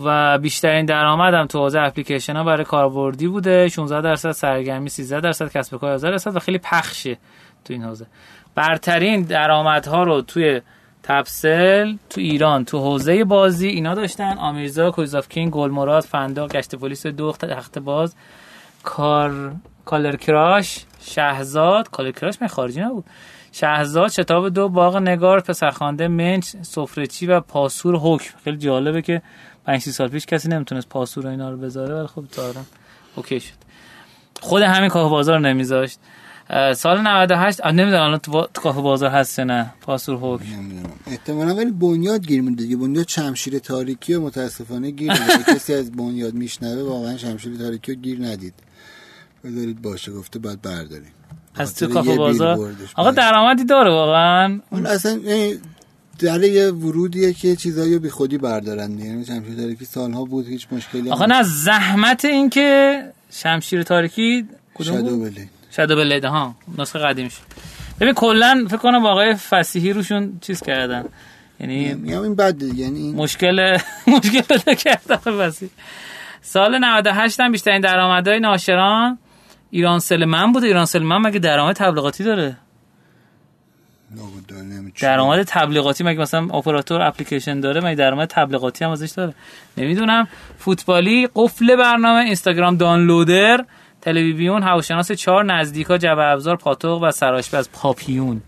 [0.03, 5.19] و بیشترین درآمد هم تو حوزه اپلیکیشن ها برای کاربردی بوده 16 درصد سرگرمی 13
[5.19, 7.17] درصد کسب کار 11 درصد و خیلی پخشه
[7.65, 8.05] تو این حوزه.
[8.55, 10.61] برترین درآمدها رو توی
[11.03, 14.37] تپسل تو ایران تو حوزه بازی اینا داشتن.
[14.37, 18.15] آمیرزا کویزاف کینگ گل مراد فندا گشت پلیس دو تخت باز
[18.83, 19.51] کار
[19.85, 20.85] کالر کراش.
[21.07, 23.05] شهزاد کالر کراش من خارجی نبود؟
[23.51, 28.33] شهزاد شتاب دو باغ نگار پسرخوانده منچ سفرچی و پاسور حکم.
[28.43, 29.21] خیلی جالبه که
[29.65, 32.65] 5 سال پیش کسی نمی‌تونست پاسور و اینا رو بذاره ولی خب دارم
[33.15, 33.53] اوکی شد.
[34.41, 35.99] خود همین کافه بازار نمیذاشت.
[36.75, 40.45] سال 98 نمی‌دونم الان تو, کافه بازار هست نه؟ پاسور حکم.
[40.45, 40.93] نمی‌دونم.
[41.07, 42.77] احتمالاً ولی بنیاد گیر میده دیگه.
[42.77, 45.13] بنیاد شمشیر تاریکی و متاسفانه گیر
[45.47, 48.53] کسی از بنیاد میشنوه واقعا شمشیر تاریکی رو گیر ندید.
[49.43, 51.11] بذارید باشه گفته بعد برداریم.
[51.55, 55.19] از تو کافه بازار؟ آقا درآمدی داره واقعا؟ اون اصلا
[56.19, 58.99] در یه ورودیه که چیزایی بی خودی بردارن.
[58.99, 64.95] یعنی شمشیر تاریکی سالها بود هیچ مشکلی آقا نه زحمت این که شمشیر تاریکی کدوم
[64.95, 67.37] شادو بلید شادو بلید ها نسخه قدیمش
[67.99, 71.05] ببین کلا فکر کنم آقای فسیحی روشون چیز کردن.
[71.59, 73.77] یعنی میگم این بد یعنی مشکل
[74.17, 75.71] مشکل پیدا کرد فسیحی
[76.41, 79.17] سال 98 هم بیشترین درآمدهای ناشران.
[79.69, 80.67] ایران سلمن بوده.
[80.67, 82.57] ایران سلمن مگه درآمد تبلیغاتی داره؟
[85.01, 89.33] درآمد تبلیغاتی مگه مثلا اپراتور اپلیکیشن داره؟ مگه درآمد تبلیغاتی هم ازش داره؟
[89.77, 90.27] نمی‌دونم.
[90.57, 93.65] فوتبالی قفل برنامه اینستاگرام دانلودر
[94.01, 98.41] تلویزیون هواشناس چهار نزدیکا جبه ابزار پاتوق و سراشپز پاپیون.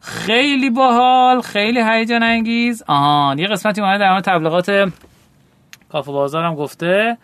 [0.00, 2.82] خیلی باحال خیلی هیجان انگیز.
[2.86, 4.92] آهان یه قسمتی اومده در تبلیغات
[5.92, 7.18] کافه بازار هم گفته.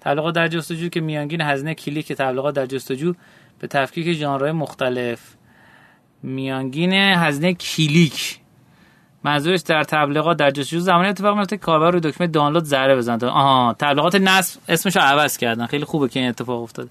[0.00, 3.14] تبلیغات در جستجو که میانگین هزینه کلیک تبلیغات در جستجو
[3.58, 5.20] به تفکیک ژانرهای مختلف.
[6.22, 8.38] میانگین هزینه کلیک.
[9.24, 13.26] منظورش در تبلیغات در جستجو زمانی اتفاق میفته کاربر روی دکمه دانلود ذره بزنه.
[13.26, 15.66] آها تبلیغات نصب اسمش رو عوض کردن.
[15.66, 16.88] خیلی خوبه که این اتفاق افتاد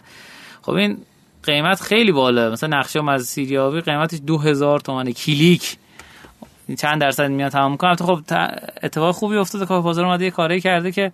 [0.62, 0.98] خب این
[1.44, 2.52] قیمت خیلی بالا.
[2.52, 5.78] مثلا نقشه از سیریابی قیمتش 2000 تومان کلیک.
[6.78, 8.20] چند درصد میاد تمام کنه خب
[8.84, 9.66] اتفاق خوبی افتاده.
[9.66, 11.12] که بازار اومده یه کاری کرده که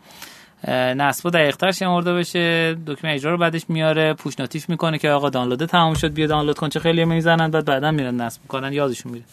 [0.67, 2.77] نصب دقیقتر شمرده بشه.
[2.87, 6.57] دکمه اجرا رو بعدش میاره پوش نوتیف می‌کنه که آقا دانلود تمام شد بیا دانلود
[6.57, 7.51] کن چه خیلی می‌زنن.
[7.51, 9.25] بعد بعدا میرن نصب می‌کنن یادشون میره.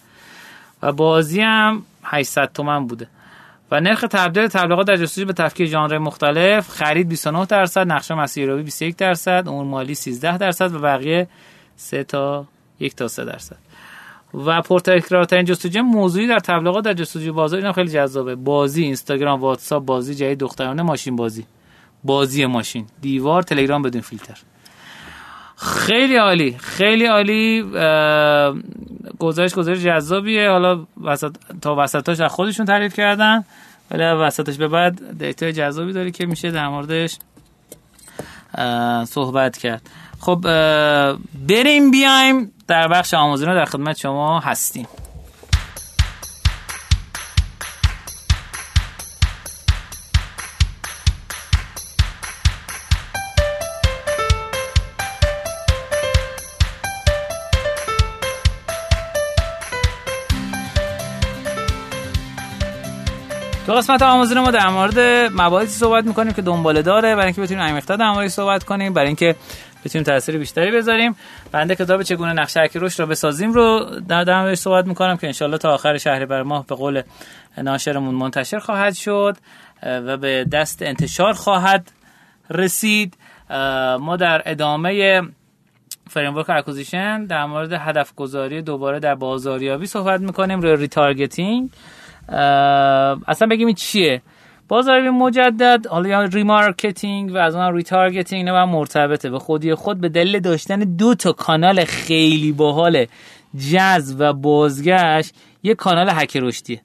[0.82, 3.06] و بازی هم 800 تومن بوده.
[3.70, 8.62] و نرخ تبدیل تبلیغات در جستجو به تفکیک ژانر مختلف خرید 29 درصد نقشه مسیریابی
[8.62, 11.28] 21 درصد امور مالی 13 درصد و بقیه
[11.76, 12.46] 3 تا
[12.80, 13.56] 1 تا 3 درصد.
[14.34, 18.34] و پرتکرارترین جستجو موضوعی در تبلیغات در جستجو بازار اینا خیلی جذابه.
[18.34, 21.46] بازی اینستاگرام واتساپ بازی جدید دخترانه ماشین بازی.
[22.04, 22.86] بازی ماشین.
[23.00, 24.38] دیوار تلگرام بدون فیلتر.
[25.56, 26.56] خیلی عالی.
[26.58, 27.62] خیلی عالی.
[29.18, 30.50] گزارش گزارش جذابیه.
[30.50, 33.44] حالا وسط تا وسطاش از خودشون تعریف کردن.
[33.90, 37.18] ولی وسطش به بعد data ی جذابی داری که میشه در موردش
[39.04, 39.82] صحبت کرد.
[40.24, 40.40] خب
[41.48, 44.86] بریم بیایم در بخش آموزون در خدمت شما هستیم.
[63.66, 64.98] تو قسمت آموزون ما در مورد
[65.34, 69.06] مباحثی صحبت می‌کنیم که دنباله داره برای اینکه بتونیم عمیق‌تر در موردش صحبت کنیم برای
[69.06, 69.36] اینکه
[69.84, 71.16] بتونیم تاثیر بیشتری بذاریم.
[71.52, 75.58] بنده کتاب چگونه نقشه حرکت رشد رو بسازیم رو در در صحبت می‌کنم که انشالله
[75.58, 77.02] تا آخر شهریور ماه به قول
[77.58, 79.36] ناشرمون منتشر خواهد شد
[79.82, 81.92] و به دست انتشار خواهد
[82.50, 83.16] رسید.
[84.00, 85.22] ما در ادامه
[86.10, 91.70] framework acquisition در مورد هدف گذاری دوباره در بازاریابی صحبت می‌کنیم روی retargeting
[93.28, 94.22] اصلا بگیم این چیه؟
[94.72, 99.30] بازاریابی مجدد حالا remarketing و از اون retargeting نه مرتبطه.
[99.30, 103.06] به خودی خود به دلیل داشتن دو تا کانال خیلی باحال
[103.72, 106.80] جذب و بازگشت یه کانال هک رشده.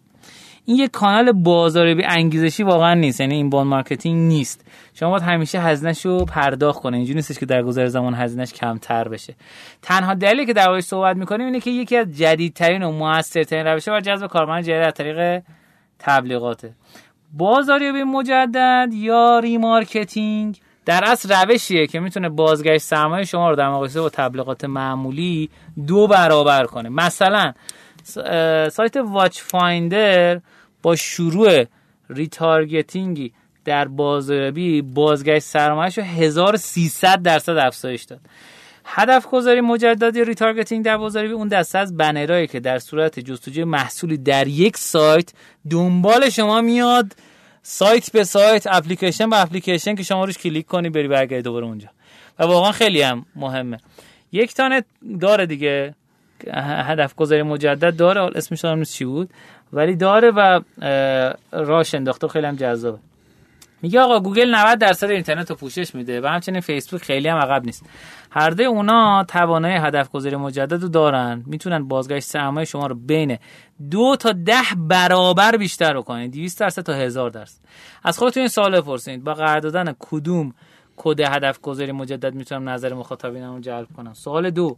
[0.65, 4.65] این یه کانال بازاریابی انگیزشی واقعا نیست یعنی inbound marketing نیست.
[4.93, 9.07] شما باید همیشه هزینهش رو پرداخت کنه اینجوری نیستش که در گذر زمان هزینهش کمتر
[9.07, 9.35] بشه.
[9.81, 14.01] تنها دلیلی که در صحبت می‌کنیم اینه که یکی از جدیدترین و موثرترین روش بر
[14.01, 15.43] جذب کارمند جدید از طریق
[15.99, 16.73] تبلیغاته.
[17.33, 24.01] بازاریابی مجدد یا remarketing؟ در اصل روشیه که می‌تونه بازگشت سرمایه شما رو در مقایسه
[24.01, 25.49] با تبلیغات معمولی
[25.87, 26.89] دو برابر کنه.
[26.89, 27.53] مثلا
[28.71, 30.41] سایت واچ فایندر
[30.81, 31.65] با شروع
[32.09, 33.33] retargeting ی
[33.65, 38.19] در بازاریابی بازگشت سرمایه‌شو 1300 درصد افزایش داد.
[38.89, 43.63] هدف گذاری مجدد یا retargeting در بازاریابی اون دسته از بنرهایی که در صورت جستجوی
[43.63, 45.33] محصولی در یک سایت
[45.69, 47.15] دنبال شما میاد.
[47.61, 51.87] سایت به سایت اپلیکیشن به اپلیکیشن که شما روش کلیک کنی بری برگردی دوباره اونجا.
[52.39, 53.79] و واقعا خیلی هم مهمه.
[54.31, 54.83] یک تانه
[55.19, 55.95] داره دیگه.
[56.53, 58.21] هدف گذاری مجدد داره.
[58.21, 59.29] اسمش نیست چی بود.
[59.73, 60.61] ولی داره و
[61.51, 62.27] راش انداخته.
[62.27, 62.99] خیلی هم جذابه.
[63.81, 67.65] میگه آقا گوگل 90 درصد اینترنت رو پوشش میده و همچنین فیسبوک خیلی هم عقب
[67.65, 67.85] نیست.
[68.31, 71.43] هر دوی اونا توانای هدف گذاری مجدد رو دارن.
[71.45, 73.37] می‌تونن بازگشت سرمایه شما رو بین
[73.91, 77.59] دو تا ده برابر بیشتر رو کنید 200 درصد تا هزار درصد.
[78.03, 80.53] از خودتون این سوال بپرسید با قرار دادن کدوم
[80.97, 84.77] کد هدف گذاری مجدد می‌تونم نظر مخاطبینم رو جلب کنم؟ سوال دو.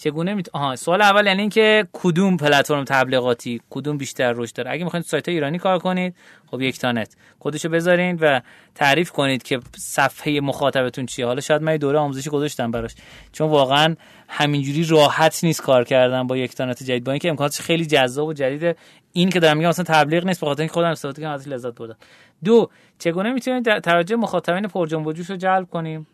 [0.00, 0.48] چگونه میت...
[0.52, 5.28] آها سوال اول یعنی اینکه کدوم پلتفرم تبلیغاتی کدوم بیشتر رشد داره؟ اگه می‌خواید سایت
[5.28, 6.14] ایرانی کار کنید
[6.50, 8.40] خب یک تانت کدشو بذارین و
[8.74, 11.26] تعریف کنید که صفحه مخاطبتون چیه.
[11.26, 12.94] حالا شاید من دوره آموزشی گذاشتم براش.
[13.32, 13.96] چون واقعا
[14.28, 17.04] همینجوری راحت نیست کار کردن با یک تانت جدید.
[17.04, 18.76] با اینکه امکاناتش خیلی جذاب و جدیده
[19.12, 21.96] این که دارم میگم مثلا تبلیغ نیست بخاطر اینکه خودم استفاده کردم ازش لذت بردم.
[22.44, 26.06] دو چگونه می‌تونید توجه مخاطبین پرجنب و رو جلب کنیم؟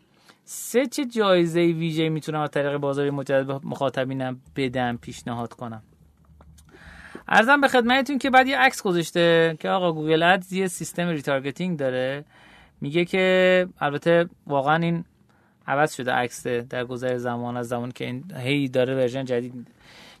[0.49, 5.83] سه چه جایزه ویژه می‌تونم از طریق بازاریابی مجدد مخاطبینم بدم پیشنهاد کنم.
[7.27, 11.79] عرضم به خدمتتون که بعد یه عکس گذاشته که آقا Google Ads یه سیستم retargeting
[11.79, 12.25] داره.
[12.81, 15.05] میگه که البته واقعا این
[15.67, 19.67] عوض شده عکس در گذر زمان از زمان که این هی داره ورژن جدید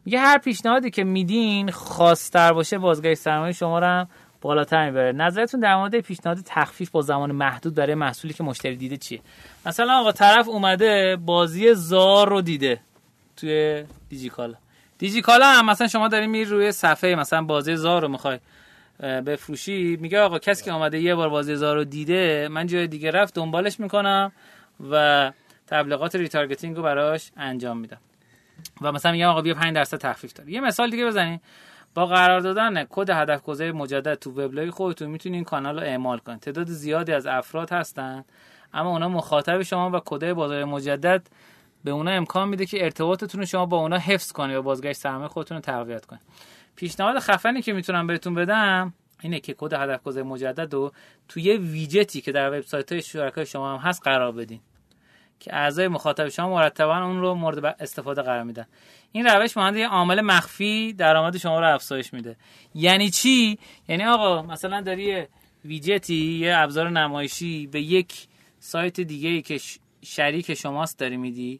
[0.05, 4.05] میگه هر پیشنهادی که میدین خواستر باشه بازگشت سرمایه شما رو
[4.41, 5.11] بالاتر می‌بره.
[5.11, 9.21] نظرتون در مورد پیشنهاد تخفیف با زمان محدود برای محصولی که مشتری دیده چیه؟
[9.65, 12.79] مثلا آقا طرف اومده بازی زار رو دیده
[13.37, 14.55] توی دیجیکالا.
[14.97, 18.39] دیجیکالا هم مثلا شما داری میری روی صفحه مثلا بازی زار رو می‌خوای
[18.99, 23.11] بفروشی میگه آقا کسی که اومده یه بار بازی زار رو دیده من جای دیگه
[23.11, 24.31] رفت دنبالش می‌کنم
[24.89, 25.31] و
[25.67, 27.97] تبلیغات retargeting رو براش انجام میدم.
[28.81, 31.41] و مثلا میگم آقا بیا 5 درصد تخفیف داره یه مثال دیگه بزنید
[31.93, 36.17] با قرار دادن کد هدف گذاری مجدد تو وبلاگ خودتون می‌تونید این کانال رو اعمال
[36.17, 38.25] کنید تعداد زیادی از افراد هستن
[38.73, 41.27] اما اونا مخاطب شما و کد بازاریابی مجدد
[41.83, 45.27] به اونا امکان میده که ارتباطتون رو شما با اونا حفظ کنید و بازگشت سرمایه
[45.27, 46.21] خودتون رو تقویت کنید
[46.75, 50.91] پیشنهاد خفنی که می‌تونم بهتون بدم اینه که کد هدف گذاری مجدد رو
[51.27, 54.59] توی ویجتی که در وبسایت های شرکای شما هم هست قرار بدین.
[55.39, 58.65] که اعضای مخاطب شما مرتبا اون رو مورد استفاده قرار میدن.
[59.11, 62.35] این روش مانند یه عامل مخفی درآمد شما رو افزایش میده.
[62.75, 65.23] یعنی چی؟ یعنی آقا مثلا داری
[65.65, 68.27] ویجتی یه ابزار نمایشی به یک
[68.59, 69.59] سایت دیگه ای که
[70.01, 71.59] شریک شماست داری میدی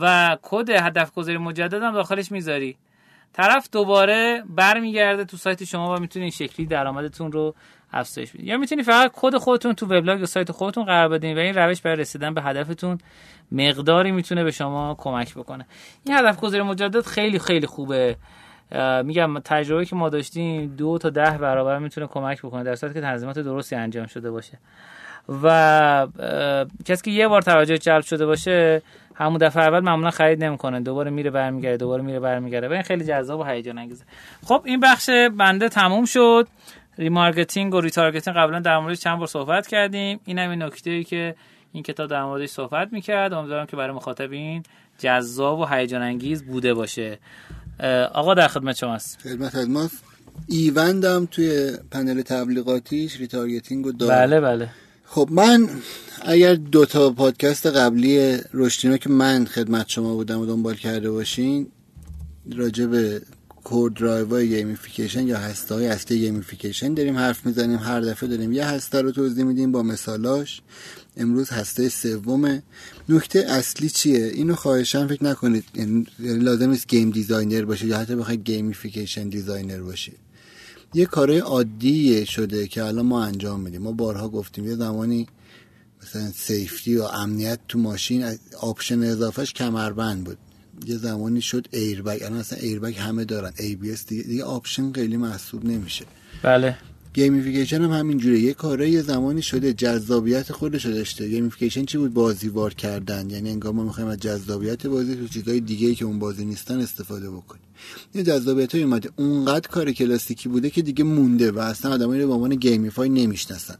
[0.00, 2.76] و کد هدف گذاری مجدد هم داخلش می‌ذاری.
[3.32, 7.54] طرف دوباره برمیگرده تو سایت شما و می‌تونه این شکلی درآمدتون رو
[7.92, 11.40] افزایش بدید یا می‌تونی فقط کد خودتون تو وبلاگ یا سایت خودتون قرار بدین و
[11.40, 12.98] این روش برای رسیدن به هدفتون
[13.52, 15.66] مقداری می‌تونه به شما کمک بکنه.
[16.04, 18.16] این هدف گذاری مجدد خیلی خیلی خوبه.
[19.04, 23.00] میگم تجربه که ما داشتیم دو تا ده برابر می‌تونه کمک بکنه در صورتی که
[23.00, 24.58] تنظیمات درستی انجام شده باشه.
[25.42, 26.06] و
[26.84, 28.82] کسی که یه بار توجه جلب شده باشه
[29.14, 30.80] همون دفعه اول معمولا خرید نمی‌کنه.
[30.80, 32.68] دوباره میره برمیگرده دوباره میره برمیگرده.
[32.68, 34.04] و این خیلی جذاب و هیجان انگیزه
[34.44, 36.48] خب این بخش بنده تموم شد.
[36.98, 40.20] remarketing و retargeting قبلا در موردش چند بار صحبت کردیم.
[40.24, 41.34] این هم این نکته ای که
[41.72, 43.32] این کتاب در موردش صحبت می‌کرد.
[43.32, 44.62] امیدوارم که برای مخاطبین
[44.98, 47.18] جذاب و هیجان انگیز بوده باشه.
[48.12, 49.88] آقا در خدمت شما است خدمت ما
[50.48, 54.68] ایوندم توی پنل تبلیغاتیش retargeting و دارم بله بله.
[55.04, 55.68] خب من
[56.22, 61.66] اگر دو تا پادکست قبلی رشدینو که من خدمت شما بودم و دنبال کرده باشین
[62.52, 63.22] راجع به
[63.64, 67.78] core drive gamification یا هسته های اصلی gamification داریم حرف می‌زنیم.
[67.78, 70.62] هر دفعه داریم یه هسته رو توضیح میدیم با مثالاش.
[71.16, 72.62] امروز هسته سوم
[73.08, 75.64] نکته اصلی چیه؟ اینو خواهشاً فکر نکنید.
[75.74, 80.12] یعنی لازم نیست game designer باشه یا حتی بخواید gamification designer باشه
[80.94, 83.82] یه کارهای عادی شده که الان ما انجام میدیم.
[83.82, 85.26] ما بارها گفتیم یه زمانی
[86.02, 90.38] مثلا safety و امنیت تو ماشین option اضافهش کمربند بود.
[90.88, 93.52] یه زمانی شد airbag الان اصلا airbag همه دارن.
[93.58, 96.04] ABS دیگه, دیگه option خیلی محسوب نمیشه.
[96.42, 96.78] بله.
[97.14, 98.40] gamification هم همینجوره.
[98.40, 101.28] یه کاره یه زمانی شده جذابیت خودش داشته.
[101.28, 103.30] gamification چی بود؟ بازیوار کردن.
[103.30, 106.80] یعنی انگار ما می‌خوایم از جذابیت بازی تو چیزای دیگه ای که اون بازی نیستن
[106.80, 107.62] استفاده بکنیم.
[108.14, 109.10] یه جذابیت های اومده.
[109.16, 113.76] اونقدر کار کلاسیکی بوده که دیگه مونده و اصلا آدمایی رو به عنوان gamify نمی‌شناسن.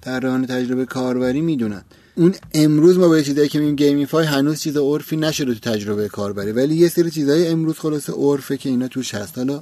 [0.00, 1.84] طراحان تجربه کاربری می‌دونن.
[2.20, 6.52] اون امروز ما به چیزایی که میگیم gamify هنوز چیز عرفی نشده تو تجربه کاربری
[6.52, 9.38] ولی یه سری چیزای امروز خلاص عرفه که اینا توش هست.
[9.38, 9.60] حالا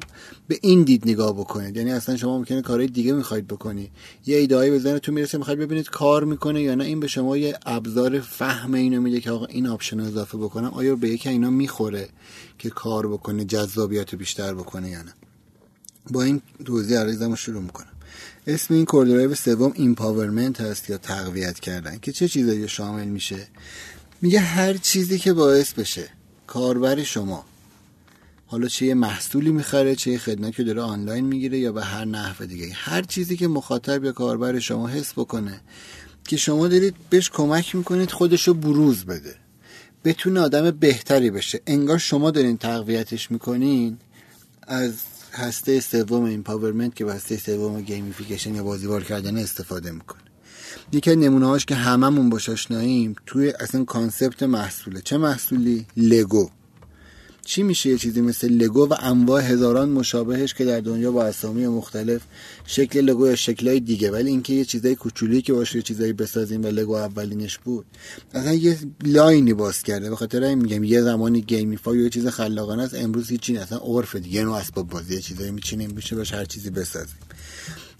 [0.49, 1.77] به این دید نگاه بکنید.
[1.77, 3.91] یعنی اصلا شما ممکنه کارهای دیگه می‌خواید بکنی.
[4.27, 6.85] یه ایدهایی به ذهنتون می‌رسه می‌خواید ببینید کار می‌کنه یا نه.
[6.85, 10.71] این به شما یه ابزار فهم اینو میده که آقا این option اضافه بکنم.
[10.71, 12.09] آیا به یکی اینا می‌خوره
[12.59, 15.15] که کار بکنه جذابیت بیشتر بکنه یا نه؟
[16.11, 17.98] با این توضیح عرایضمو شروع می‌کنم.
[18.49, 23.47] اسم این core drive سوم empowerment هست یا تقویت کردن که چه چیزایی شامل میشه؟
[24.23, 26.09] میگه هر چیزی که باعث بشه
[26.47, 27.45] کاربر شما
[28.47, 32.47] حالا چه یه محصولی می‌خره چه یه خدمتی داره آنلاین می‌گیره یا به هر نحو
[32.47, 32.73] دیگه.
[32.73, 35.61] هر چیزی که مخاطب یا کاربر شما حس بکنه
[36.25, 39.35] که شما دارید بهش کمک می‌کنید خودشو بروز بده.
[40.05, 41.61] بتونه آدم بهتری بشه.
[41.67, 43.99] انگار شما دارین تقویتش می‌کنین
[44.63, 44.93] از
[45.33, 50.23] هسته سوم empowerment که هسته سوم gamification یا بازیوار کردن استفاده می‌کنه.
[50.93, 55.01] یکی نمونه هاش که هممون باش آشناییم توی اصلا concept محصوله.
[55.01, 56.51] چه محصولی؟ لگو.
[57.49, 61.67] چی میشه یه چیزی مثل لگو و انواع هزاران مشابهش که در دنیا با اسامی
[61.67, 62.21] مختلف
[62.67, 66.65] شکل لگو یا شکلهای دیگه ولی اینکه یه چیزای کوچولی که باشه یه چیزایی بسازیم
[66.65, 67.87] و لگو اولینش بود.
[68.35, 70.11] اصلا یه line ی باز کرده.
[70.11, 74.17] به خاطر این میگم یه زمانی gamify یه چیز خلاقانه است امروز هیچ اصلا عرف
[74.17, 77.17] دیگه نوع اسباب بازی چیزایی میچینیم بشه باشه هر چیزی بسازیم.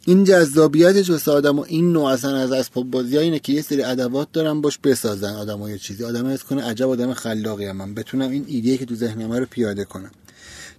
[0.09, 3.63] این جذابیتش واسه آدم و این نوع اصلا از اسباب بازی ها اینه که یه
[3.63, 5.35] سری ادوات دارن باش بسازن.
[5.35, 6.05] آدم یه چیزی.
[6.05, 7.77] آدم حس کنه عجب آدم خلاقی هم.
[7.77, 10.11] من بتونم این ایده که تو ذهنم رو پیاده کنم.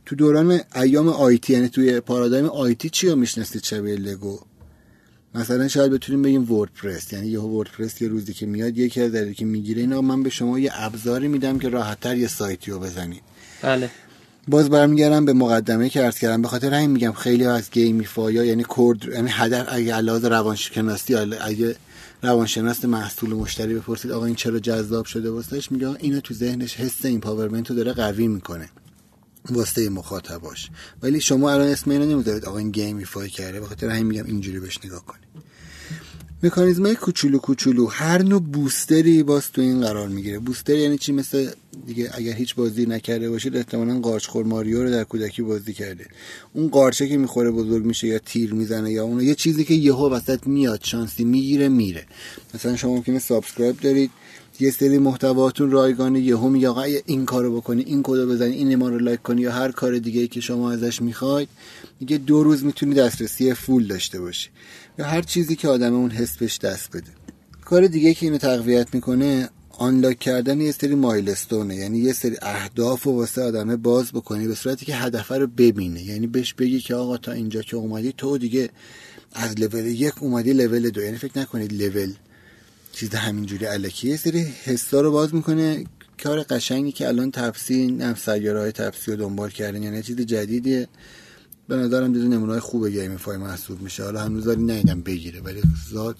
[0.05, 4.39] تو دوران ایام آیتی یعنی توی پارادایم آیتی چی رو می‌شناسید شبیه لگو؟
[5.35, 7.13] مثلا شاید بتونیم بگیم وردپرس.
[7.13, 10.59] یعنی یه وردپرس یه روزی که میاد یکی از که می‌گیره اینا من به شما
[10.59, 13.21] یه ابزاری میدم که راحتتر یه سایتی رو بزنید.
[13.61, 13.89] بله.
[14.49, 16.41] باز برمیگردم به مقدمه که عرض کردم.
[16.41, 21.15] به خاطر همین میگم خیلی از gamify ا یعنی کورد یعنی هدف اگه علاوه روانشناسی
[21.15, 21.75] اگه
[22.23, 27.05] روانشناس محصول مشتری بپرسید آقا این چرا جذاب شده؟ واسش میگه اینو تو ذهنش حس
[27.05, 28.69] empowerment رو داره قوی می‌کنه.
[29.49, 30.69] واسه مخاطباش.
[31.01, 32.45] ولی شما الان اسم اینو نمی‌ذارید.
[32.45, 33.59] آقا این gamify کرده.
[33.59, 35.48] به خاطر همین میگم اینجوری بهش نگاه کنید.
[36.43, 40.39] مکانیزم های کوچولو کوچولو هر نوع booster ی باز تو این قرار می‌گیره.
[40.39, 41.49] booster یعنی چی؟ مثل
[41.87, 46.05] دیگه اگر هیچ بازی نکرده باشید احتمالا قارچخور ماریو رو در کودکی بازی کرده.
[46.53, 50.09] اون قارچه که می‌خوره بزرگ میشه یا تیر می‌زنه یا اون یه چیزی که یهو
[50.09, 52.05] وسط میاد شانسی می‌گیره میره.
[52.53, 54.11] مثلا شما ممکنه subscribe دارید
[54.59, 58.89] یه سری محتواتون رایگانه یهو میگه آقا این کارو بکنی این کدو بزنی این ما
[58.89, 61.49] رو لایک کنی یا هر کار دیگه ای که شما ازش می‌خواید
[61.99, 64.49] دیگه دو روز می‌تونی دسترسی full داشته باشی.
[64.99, 67.11] یا هر چیزی که آدم اون حس بهش دست بده.
[67.65, 71.75] کار دیگه که اینو تقویت می‌کنه آنلاک کردن یه سری مایلستونه.
[71.75, 76.03] یعنی یه سری اهداف و واسه آدمه باز بکنی به صورتی که هدف رو ببینه.
[76.03, 78.69] یعنی بهش بگی که آقا تا اینجا که اومدی تو دیگه
[79.33, 81.01] از لول یک اومدی لول دو.
[81.01, 82.13] یعنی فکر نکنید لول
[82.91, 85.83] چیز همینجوری علکی یه سری حسا رو باز می‌کنه.
[86.23, 88.73] کار قشنگی که الان تفسیر نم سیاره
[89.07, 89.83] دنبال کردن.
[89.83, 90.87] یعنی چیز جدیدیه.
[91.69, 94.03] به نظرم جز نمونه خوب گیم فای محسوب میشه.
[94.03, 95.61] حالا هنوز داری نیدم بگیره ولی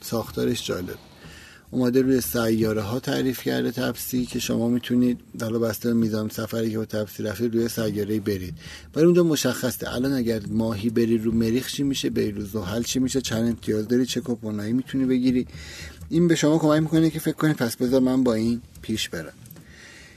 [0.02, 0.98] ساختارش جالب.
[1.72, 6.78] اومده روی سیاره ها تعریف کرده تفسی که شما می‌تونید حالا بسته میزان سفری که
[6.78, 8.54] با تفسی رفتید روی سیاره برید.
[8.96, 9.96] ولی اونجا مشخصه.
[9.96, 13.88] الان اگر ماهی بری رو مریخ چی میشه بری رو زحل چی میشه چند امتیاز
[13.88, 15.48] داری چه کوپونایی می‌تونی بگیری.
[16.10, 19.34] این به شما کمک می‌کنه که فکر کنید پس بذار من با این پیش برم.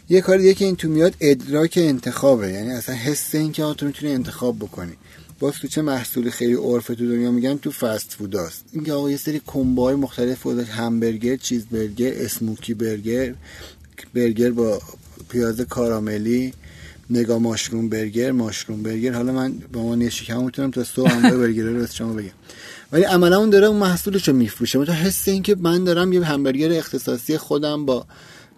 [0.09, 2.53] یه کاری که این تو میاد ادراک انتخابه.
[2.53, 4.93] یعنی اصلا حس این که تو می‌تونی انتخاب بکنی.
[5.43, 9.11] باز تو چه محصولی خیلی عرف تو دنیا میگن تو فست فود هست این آقا
[9.11, 13.35] یه سری کمبای مختلف بود همبرگر چیز برگر اسموکی برگر
[14.15, 14.83] برگر با
[15.29, 16.53] پیاز کاراملی
[17.11, 19.13] نگاه ماشروم برگر ماشروم برگر.
[19.13, 22.31] حالا من با من یه شکم می‌تونم تا سو هم برگر رو شما بگم.
[22.93, 26.25] ولی عملا اون داره اون محصولش رو میفروشه مثلا حس این که من دارم یه
[26.25, 28.07] همبرگر اختصاصی خودم با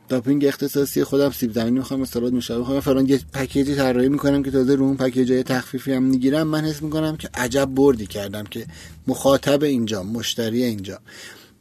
[0.09, 4.51] داپینگ اختصاصی خودم سیب زمینی می‌خوام سالاد میشه می‌خوام فلان یه پکیجی طراحی می‌کنم که
[4.51, 6.47] تازه رو اون پکیج های تخفیفی هم می‌گیرم.
[6.47, 8.67] من حس می‌کنم که عجب بردی کردم که
[9.07, 10.99] مخاطب اینجا مشتری اینجا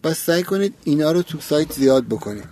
[0.03, 2.43] پس سعی کنید اینا رو تو سایت زیاد بکنید.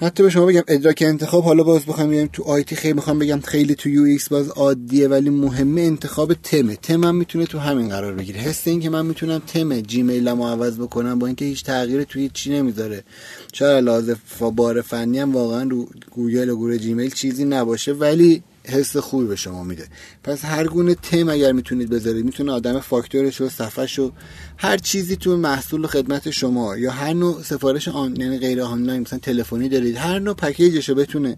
[0.00, 3.40] حتی به شما بگم ادراک انتخاب حالا باز بخوام بگم تو IT خیلی می‌خوام بگم
[3.40, 7.88] خیلی تو UX باز عادیه ولی مهمه انتخاب theme ه theme هم می‌تونه تو همین
[7.88, 8.40] قرار بگیره.
[8.40, 12.50] حس این که من می‌تونم تم جیمیلمو عوض بکنم با اینکه هیچ تغییر توی چی
[12.50, 13.04] نمی‌ذاره.
[13.52, 14.16] شاید از لحاظ
[14.56, 19.36] بار فنی هم واقعا رو گوگل و گروه جیمیل چیزی نباشه ولی حس خوبی به
[19.36, 19.86] شما میده.
[20.24, 24.12] پس هر گونه تم اگر می‌تونید بذارید می‌تونه آدم فاکتورش و صفحش و
[24.56, 29.00] هر چیزی تو محصول و خدمت شما یا هر نوع سفارش آن یعنی غیر آنلاین
[29.00, 31.36] مثلا تلفنی دارید هر نوع پکیجش رو بتونه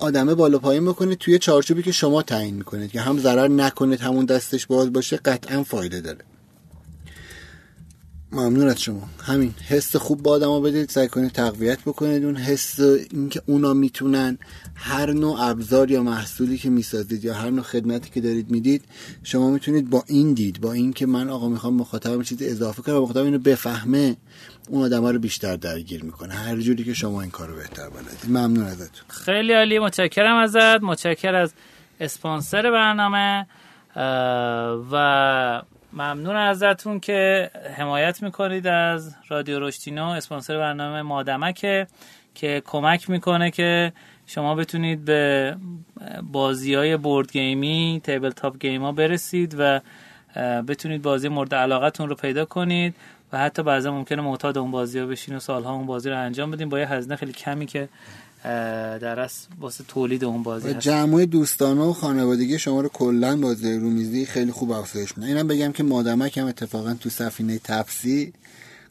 [0.00, 4.24] آدمه بالا پایین بکنید توی چارچوبی که شما تعیین می‌کنید که هم ضرر نکنید همون
[4.24, 6.18] دستش باز باشه قطعا فایده داره.
[8.32, 9.08] ممنون از شما.
[9.22, 12.24] همین حس خوب با آدما بدید سعی کنید تقویت بکنید.
[12.24, 14.38] اون حس اینکه اونا می‌تونن
[14.74, 18.84] هر نوع ابزار یا محصولی که می‌سازید یا هر نوع خدمتی که دارید می‌دید
[19.22, 23.24] شما می‌تونید با این دید با اینکه من آقا می‌خوام مخاطبم چیز اضافه کنم مخاطب
[23.24, 24.16] اینو بفهمه
[24.68, 26.34] اون آدما رو بیشتر درگیر می‌کنه.
[26.34, 28.24] هر جوری که شما این کارو بهتر بلدید.
[28.28, 29.04] ممنون ازتون.
[29.08, 30.82] خیلی عالی متشکرم ازت.
[30.82, 31.52] متشکر از
[32.00, 33.46] اسپانسر برنامه.
[34.92, 35.62] و
[35.94, 41.86] ممنون ازتون که حمایت می‌کنید از رادیو رشتینو اسپانسر برنامه مادمکه
[42.34, 43.92] که کمک می‌کنه که
[44.26, 45.56] شما بتونید به
[46.22, 49.80] بازی های بورد گیمی تیبل تاپ گیم ها برسید و
[50.68, 52.94] بتونید بازی مورد علاقتون رو پیدا کنید.
[53.34, 56.50] و حتی بعضا ممکنه معتاد اون بازی ها بشین و سالها اون بازی رو انجام
[56.50, 57.88] بدین با یه هزینه خیلی کمی که
[58.44, 60.78] در از واسه تولید اون بازی هست.
[60.78, 65.30] جمعه دوستانه و خانوادگی شما رو کلا بازی رومیزی خیلی خوب افزایش میده.
[65.30, 68.32] اینم بگم که مادمک هم اتفاقا تو سفینه تپسی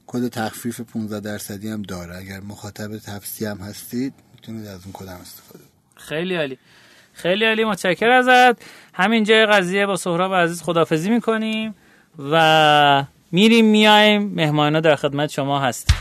[0.07, 2.15] کد تخفیف 15 درصدی هم داره.
[2.17, 5.63] اگر مخاطب تپسی هم هستید می‌تونید از اون کد هم استفاده
[5.95, 6.57] خیلی عالی.
[7.13, 7.63] خیلی عالی.
[7.63, 8.61] متشکر ازت.
[8.93, 11.75] همینجا قضیه با سهراب عزیز خدافزی می‌کنیم
[12.31, 14.23] و میریم میایم.
[14.35, 15.97] مهمانا در خدمت شما هستیم.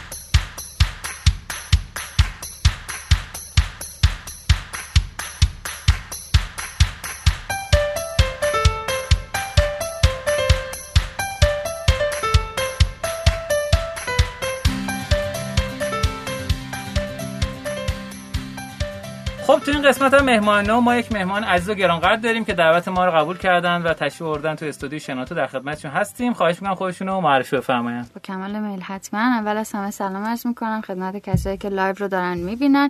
[20.33, 23.93] مهمان ما یک مهمان عزیز و گرانقدر داریم که دعوت ما رو قبول کردن و
[23.93, 26.33] تشریف آوردن تو استودیو شنوتو در خدمتشون هستیم.
[26.33, 29.21] خواهش می‌کنم خودشون رو معرفی بفرمایید با کمال میل حتما.
[29.21, 32.89] اول از همه سلام عرض می‌کنم خدمت کسایی که live رو دارن می‌بینن.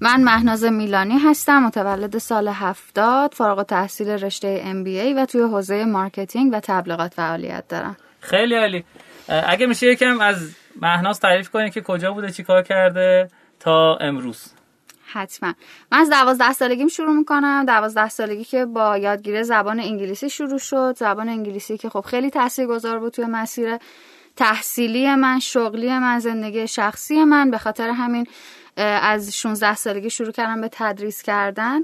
[0.00, 4.48] من مهناز میلانی هستم متولد سال 70 فارغ التحصیل رشته
[4.86, 7.96] ای و توی حوزه marketing و تبلیغات فعالیت دارم.
[8.20, 8.84] خیلی عالی.
[9.28, 13.28] اگه میشه یکم از مهناز تعریف کنید که کجا بوده چیکار کرده
[13.60, 14.53] تا امروز؟
[15.14, 15.54] حتما.
[15.92, 17.64] من از دوازده سالگیم شروع می‌کنم.
[17.66, 20.96] دوازده سالگی که با یادگیری زبان انگلیسی شروع شد.
[20.98, 22.30] زبان انگلیسی که خب خیلی
[22.68, 23.78] گذار بود توی مسیر
[24.36, 27.50] تحصیلی من شغلی من زندگی شخصی من.
[27.50, 28.26] به خاطر همین
[28.76, 31.80] از 16 سالگی شروع کردم به تدریس کردن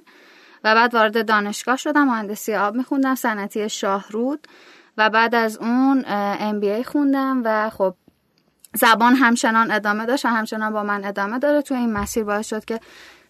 [0.65, 2.09] و بعد وارد دانشگاه شدم.
[2.09, 4.47] مهندسی آب میخوندم صنعتی شاهرود
[4.97, 7.95] و بعد از اون ام خوندم و خب
[8.75, 11.63] زبان همچنان ادامه داشت و همچنان با من ادامه داره.
[11.63, 12.81] توی این مسیر باعث شد که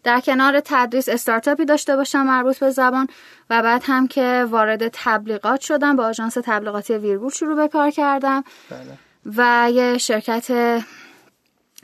[0.05, 3.07] در کنار تدریس استارتاپی داشته باشم مربوط به زبان
[3.51, 8.45] و بعد هم که وارد تبلیغات شدم با آژانس تبلیغاتی ویرگول شروع به کار کردم.
[8.71, 8.99] بله.
[9.37, 10.81] و یه شرکت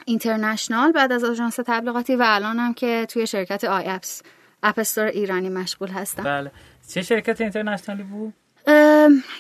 [0.05, 4.23] international بعد از آژانس تبلیغاتی و الان هم که توی شرکت آی اپس
[4.63, 6.23] اپستور ایرانی مشغول هستم.
[6.23, 6.51] بله.
[6.89, 8.35] چه شرکت international ی بود؟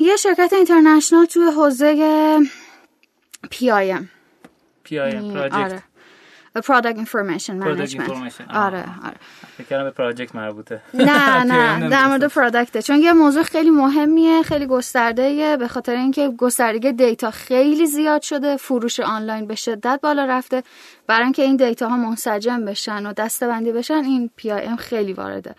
[0.01, 2.39] یه شرکت international توی حوزه
[3.51, 4.09] پی آی ام.
[4.85, 5.83] پی آی ام project.
[6.61, 8.11] product information management
[8.55, 9.17] آره آره.
[9.59, 10.81] فکر به project مربوطه.
[10.95, 16.29] نه نه در مورد product چون یه موضوع خیلی مهمیه خیلی گسترده به خاطر اینکه
[16.29, 20.63] گستردگی data خیلی زیاد شده فروش آنلاین به شدت بالا رفته.
[21.07, 25.55] برای اینکه این data ها منسجم بشن و دسته‌بندی بشن این PIM خیلی وارده.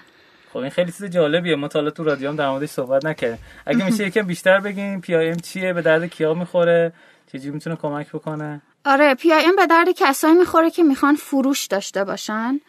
[0.53, 1.55] خب این خیلی چیز جالبیه.
[1.55, 3.37] ما تا تو رادیو هم در موردش صحبت نکردیم.
[3.65, 6.93] اگه میشه یکم بیشتر بگیم PIM چیه به درد کیا می‌خوره
[7.31, 12.59] چجوری می‌تونه کمک بکنه؟ آره PIM به درد کسایی می‌خوره که می‌خوان فروش داشته باشن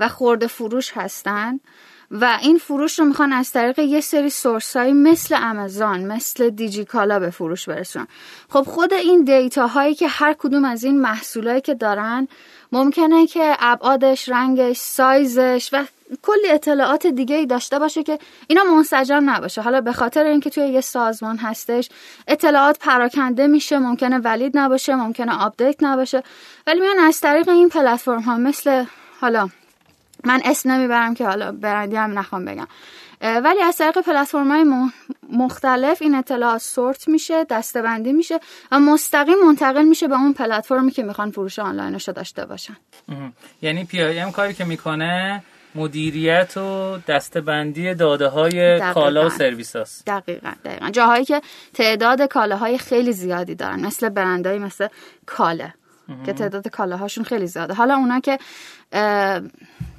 [0.00, 1.60] و خرده فروش هستن
[2.10, 6.84] و این فروش رو می‌خوان از طریق یه سری source هایی مثل آمازون مثل دیجی
[6.84, 8.06] کالا به فروش برسونن.
[8.48, 12.28] خب خود این data هایی که هر کدوم از این محصولایی که دارن
[12.72, 15.84] ممکنه که ابعادش رنگش سایزش و
[16.22, 19.62] کلی اطلاعات دیگه ای داشته باشه که اینا منسجم نباشه.
[19.62, 21.88] حالا به خاطر اینکه توی یه سازمان هستش
[22.28, 26.22] اطلاعات پراکنده میشه ممکنه valid نباشه ممکنه update نباشه.
[26.66, 28.84] ولی میان از طریق این پلتفرم ها مثل
[29.20, 29.48] حالا
[30.24, 32.66] من اسم نمی‌برم که حالا برندی هم نخوام بگم.
[33.20, 34.64] ولی از طریق پلتفرم های
[35.32, 38.40] مختلف این اطلاعات sort میشه دسته‌بندی میشه
[38.72, 42.76] و مستقیم منتقل میشه به اون پلتفرمی که می‌خوان فروش آنلاینش داشته باشن.
[43.62, 45.42] یعنی پی ام کاری که می‌کنه
[45.74, 50.90] مدیریت و دستبندی داده های کالا و سرویس هست دقیقا دقیقا.
[50.90, 51.42] جاهایی که
[51.74, 54.88] تعداد کالاهای خیلی زیادی دارن مثل برندهایی مثل
[55.26, 55.74] کاله
[56.26, 57.74] که تعداد کالاهاشون خیلی زیاده.
[57.74, 58.38] حالا اونا که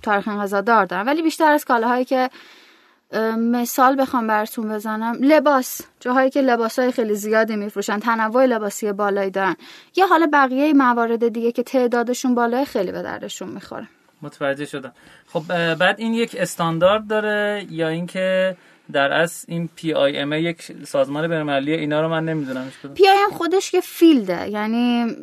[0.02, 2.30] تاریخ انقضا دار دارن ولی بیشتر از کالاهایی که
[3.38, 5.18] مثال بخوام براتون بزنم.
[5.22, 5.82] لباس.
[6.00, 9.56] جاهایی که لباس های خیلی زیادی میفروشن تنوع لباسی بالایی دارن.
[9.96, 13.88] یا حالا بقیه موارد دیگه که تعدادشون بالای خیلی به دردشون می‌خوره.
[14.22, 14.92] متوجه شدم.
[15.28, 18.58] خب بعد این یک استاندارد داره یا اینکه
[18.94, 22.72] در اصل این PIM یک سازمان بین‌المللی اینا رو من نمی‌دونم.
[22.96, 24.50] PIM خودش که field ه.
[24.50, 25.16] یعنی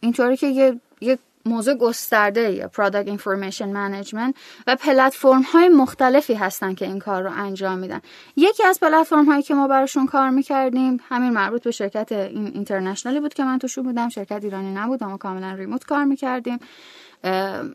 [0.00, 1.18] اینطوری که یه یک
[1.48, 4.34] موضوع گسترده product information management
[4.66, 8.00] و پلتفرم های مختلفی هستن که این کار رو انجام میدن.
[8.36, 13.15] یکی از پلتفرم هایی که ما براشون کار می‌کردیم همین مربوط به شرکت این international
[13.15, 16.58] ی بود که من توشون بودم شرکت ایرانی نبود ما کاملا remote کار می‌کردیم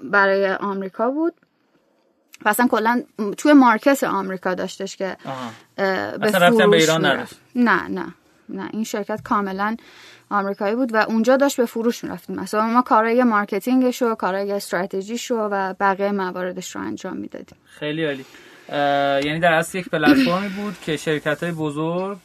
[0.04, 1.34] برای آمریکا بود.
[2.46, 3.04] و اصلا کلا
[3.38, 5.18] توی market آمریکا داشتش که
[5.76, 8.14] به فروش به ایران نه نه.
[8.50, 9.76] نه این شرکت کاملا
[10.30, 12.36] آمریکایی بود و اونجا داشت به فروش می‌رفتیم.
[12.36, 17.58] مثلا ما کارهای marketing ش و کارهای استراتژیش رو و بقیه مواردش رو انجام می‌دادیم.
[17.66, 18.26] خیلی عالی.
[19.28, 22.18] یعنی در اصل یک پلتفرمی بود که شرکت های بزرگ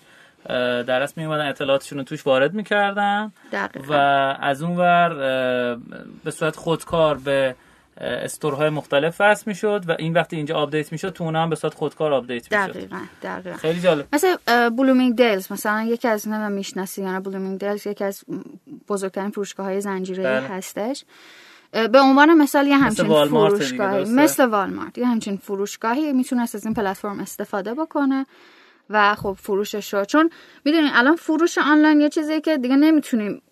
[0.86, 3.32] در اصل می اطلاعاتشون رو توش وارد می‌کردن
[3.88, 3.92] و
[4.40, 5.08] از اون ور
[6.24, 7.54] به صورت خودکار به
[8.01, 11.57] store های مختلف وصل می‌شد و این وقتی اینجا update می‌شد تو اونها هم به
[11.57, 12.72] صورت خودکار update می‌شد.
[12.72, 13.57] دقیقاً دقیقاً.
[13.57, 14.07] خیلی جالب.
[14.12, 14.36] مثل
[14.70, 18.24] Bloomingdale's مثلا یکی از نمی‌دونم می‌شناسی یعنی Bloomingdale's یکی از
[18.88, 20.49] بزرگترین فروشگاه های زنجیره بله.
[20.49, 21.05] هستش.
[21.72, 27.20] به عنوان مثال یه همچین فروشگاهی مثل والمارت یه همچین فروشگاهی می‌تونست از این پلتفرم
[27.20, 28.26] استفاده بکنه.
[28.91, 30.30] و خب فروشش رو چون
[30.64, 33.43] می‌دونین الان فروش آنلاین یه چیزی که دیگه نمی‌تونیم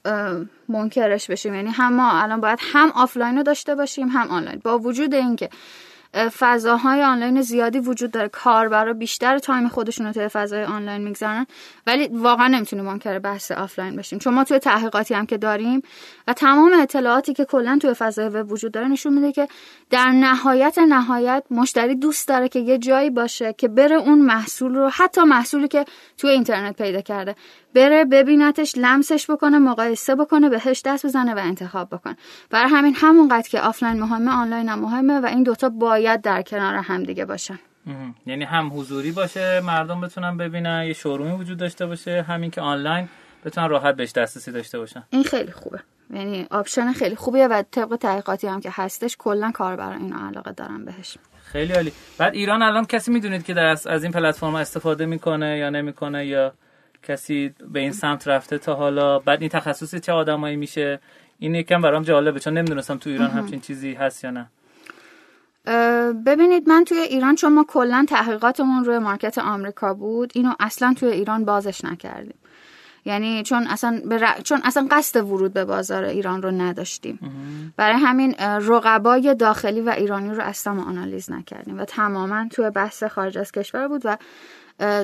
[0.68, 1.54] منکرش بشیم.
[1.54, 4.60] یعنی هم ما الان باید هم آفلاین رو داشته باشیم هم آنلاین.
[4.64, 5.48] با وجود اینکه
[6.12, 8.28] فضاهای آنلاین زیادی وجود داره.
[8.28, 11.46] کاربرا بیشتر time خودشون رو توی فضای آنلاین می‌گذارن
[11.86, 15.82] ولی واقعا نمی‌تونیم منکر بحث آفلاین باشیم چون ما توی تحقیقاتی هم که داریم
[16.28, 19.48] و تمام اطلاعاتی که کلا توی فضای وب وجود داره نشون میده که
[19.90, 24.88] در نهایت نهایت مشتری دوست داره که یه جایی باشه که بره اون محصول رو
[24.88, 25.84] حتی محصولی که
[26.18, 27.34] توی اینترنت پیدا کرده
[27.74, 32.16] بره ببینتش لمسش بکنه مقایسه بکنه بهش دست بزنه و انتخاب بکنه.
[32.50, 36.74] برای همین همونقدر که آفلاین مهمه آنلاین هم مهمه و این دوتا باید در کنار
[36.74, 37.58] هم دیگه باشن
[38.26, 42.60] یعنی هم حضوری باشه مردم بتونن ببینن یه showroom ی وجود داشته باشه همین که
[42.60, 43.08] آنلاین
[43.44, 45.02] بتونن راحت بهش دسترسی داشته باشن.
[45.10, 45.80] این خیلی خوبه.
[46.10, 50.84] یعنی option خیلی خوبیه و طبق تحقیقاتی هم که هستش کلا کاربران اینو علاقه دارن
[50.84, 51.18] بهش.
[51.44, 51.92] خیلی عالی.
[52.18, 56.52] بعد ایران الان کسی می‌دونید که در از این پلتفرم استفاده می‌کنه یا نمی‌کنه یا
[57.02, 61.00] کسی به این سمت رفته تا حالا؟ بعد این تخصص چه آدمایی میشه؟
[61.38, 64.46] این یکم برام جالبه چون نمی‌دونستم تو ایران همچین چیزی هست یا نه.
[66.26, 71.08] ببینید من توی ایران چون ما کلا تحقیقاتمون روی مارکت آمریکا بود اینو اصلا توی
[71.08, 72.34] ایران بازش نکردیم.
[73.04, 74.00] یعنی چون اصلا
[74.44, 77.18] چون اصلا قصد ورود به بازار ایران رو نداشتیم.
[77.76, 83.04] برای همین رقبای داخلی و ایرانی رو اصلا ما آنالیز نکردیم و تماما توی بحث
[83.04, 84.16] خارج از کشور بود و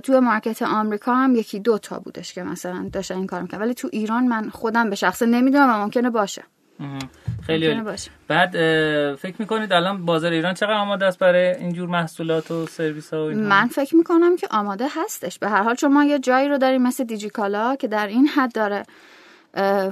[0.01, 3.75] توی مارکت آمریکا هم یکی دو تا بودش که مثلا داشتن این کار می‌کنن ولی
[3.75, 6.43] تو ایران من خودم به شخصه نمی‌دونم و ممکنه باشه.
[7.47, 8.11] خیلی باشه.
[8.29, 8.51] بعد
[9.15, 13.31] فکر می‌کنید الان بازار ایران چقدر آماده است برای اینجور محصولات و سرویس ها و
[13.31, 15.39] من فکر می‌کنم که آماده هستش.
[15.39, 18.53] به هر حال چون ما یه جایی رو داریم مثل دیجیکالا که در این حد
[18.53, 18.83] داره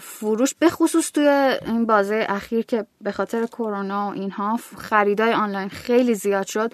[0.01, 1.29] فروش به خصوص توی
[1.67, 6.73] این بازه اخیر که به خاطر کرونا و اینها خریدای آنلاین خیلی زیاد شد.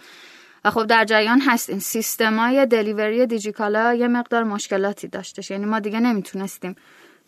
[0.65, 5.51] و خب در جریان هست این سیستمای دلیوری دیجیکالا یه مقدار مشکلاتی داشتش.
[5.51, 6.77] یعنی ما دیگه نمی‌تونستیم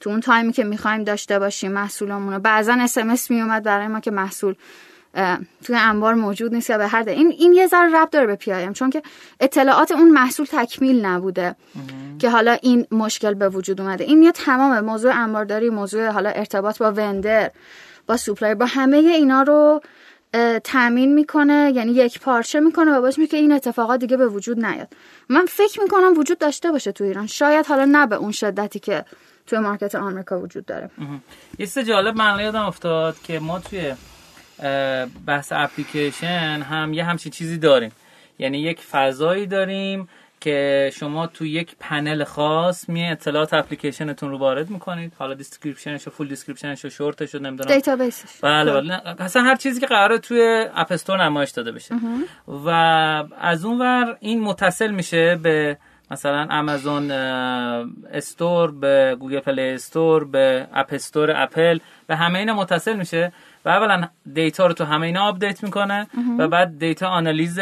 [0.01, 2.38] تو اون تایمی که می‌خوایم داشته باشیم محصولمون رو.
[2.38, 4.55] بعضا اسمس میومد برای ما که محصول
[5.64, 7.11] توی انبار موجود نیست یا به هر ده.
[7.11, 9.03] این این یه ذره ربط داره به پی چون که
[9.40, 11.57] اطلاعات اون محصول تکمیل نبوده.
[12.18, 14.05] که حالا این مشکل به وجود اومده.
[14.05, 17.51] این یه تمام موضوع انبارداری موضوع حالا ارتباط با وندر
[18.07, 19.82] با سوپلای با همه اینا رو
[20.64, 21.72] تامین می‌کنه.
[21.74, 24.88] یعنی یک پارچه می‌کنه و باش میگه این اتفاقات دیگه به وجود نیاد.
[25.28, 27.26] من فکر می‌کنم وجود داشته باشه تو ایران.
[27.26, 29.05] شاید حالا نه به اون شدتی که
[29.49, 30.90] توی مارکت آمریکا وجود داره.
[31.59, 33.94] یه چیز جالب من یادم افتاد که ما توی
[35.26, 37.92] بحث اپلیکیشن هم یه همچین چیزی داریم.
[38.38, 40.09] یعنی یک فضایی داریم
[40.40, 45.12] که شما تو یک پنل خاص می اطلاعات اپلیکیشنتون رو وارد می‌کنید.
[45.18, 47.74] حالا description ش و full description ش و شورتش رو نمی‌دونم.
[47.74, 49.22] database ش بله بله.
[49.22, 51.94] اصلا هر چیزی که قراره توی app store نمایش داده بشه.
[52.49, 52.68] و
[53.40, 55.78] از اون ور این متصل میشه به
[56.11, 62.96] مثلا Amazon Store به Google Play Store به App Store اپل به همه اینا متصل
[62.96, 63.32] میشه
[63.64, 66.06] و اولا دیتا رو تو همه اینا آپدیت می‌کنه
[66.38, 67.61] و بعد دیتا آنالیز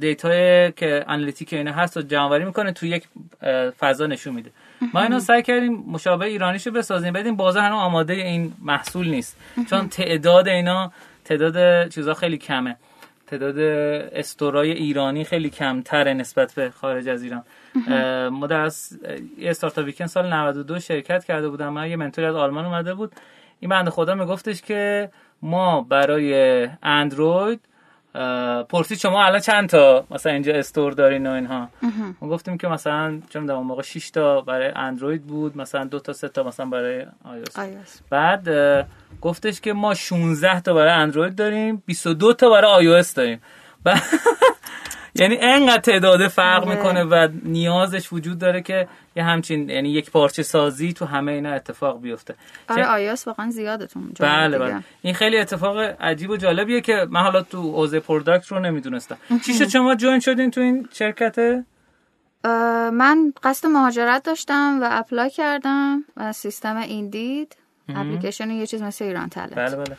[0.00, 3.04] دیتا که analytic اینا هست رو جمعآوری می‌کنه تو یک
[3.78, 4.50] فضا نشون میده.
[4.94, 9.36] ما اینو سعی کردیم مشابه ایرانیشو بسازیم بدیم بازار هنوز آماده این محصول نیست.
[9.70, 10.92] چون تعداد اینا
[11.24, 12.76] تعداد چیزا خیلی کمه.
[13.30, 13.58] تعداد
[14.12, 17.42] store ای ایرانی خیلی کمتره نسبت به خارج از ایران.
[18.28, 18.70] ما در
[19.38, 21.68] یه startup weekend سال 92 شرکت کرده بودم.
[21.68, 23.12] من یه mentor ی از آلمان اومده بود.
[23.60, 25.10] این بنده خدا میگفتش که
[25.42, 27.60] ما برای اندروید
[28.68, 31.68] پرسید شما الان چند تا مثلا اینجا استور دارین و اینها؟
[32.20, 36.12] ما گفتیم که مثلا چون در موقع 6 تا برای اندروید بود مثلا دو تا
[36.12, 37.58] سه تا مثلا برای آیوس.
[38.10, 38.48] بعد
[39.20, 43.40] گفتش که ما 16 تا برای اندروید داریم 22 تا برای آی داریم.
[45.14, 46.76] یعنی انقدر تعداد فرق آره.
[46.76, 51.52] می‌کنه و نیازش وجود داره که یه همچین یعنی یک پارچه سازی تو همه اینا
[51.52, 52.34] اتفاق بیفته.
[52.68, 54.84] آره iOS واقعا زیادتون بله بله.
[55.02, 59.16] این خیلی اتفاق عجیب و جالبیه که من حالا تو حوزه product رو نمی‌دونستم.
[59.46, 61.64] چی شد شما join شدین تو این شرکت؟
[62.92, 67.56] من قصد مهاجرت داشتم و apply کردم و سیستم Indeed.
[67.88, 69.96] اپلیکیشن یه چیز مثل ایران Talent بله بله.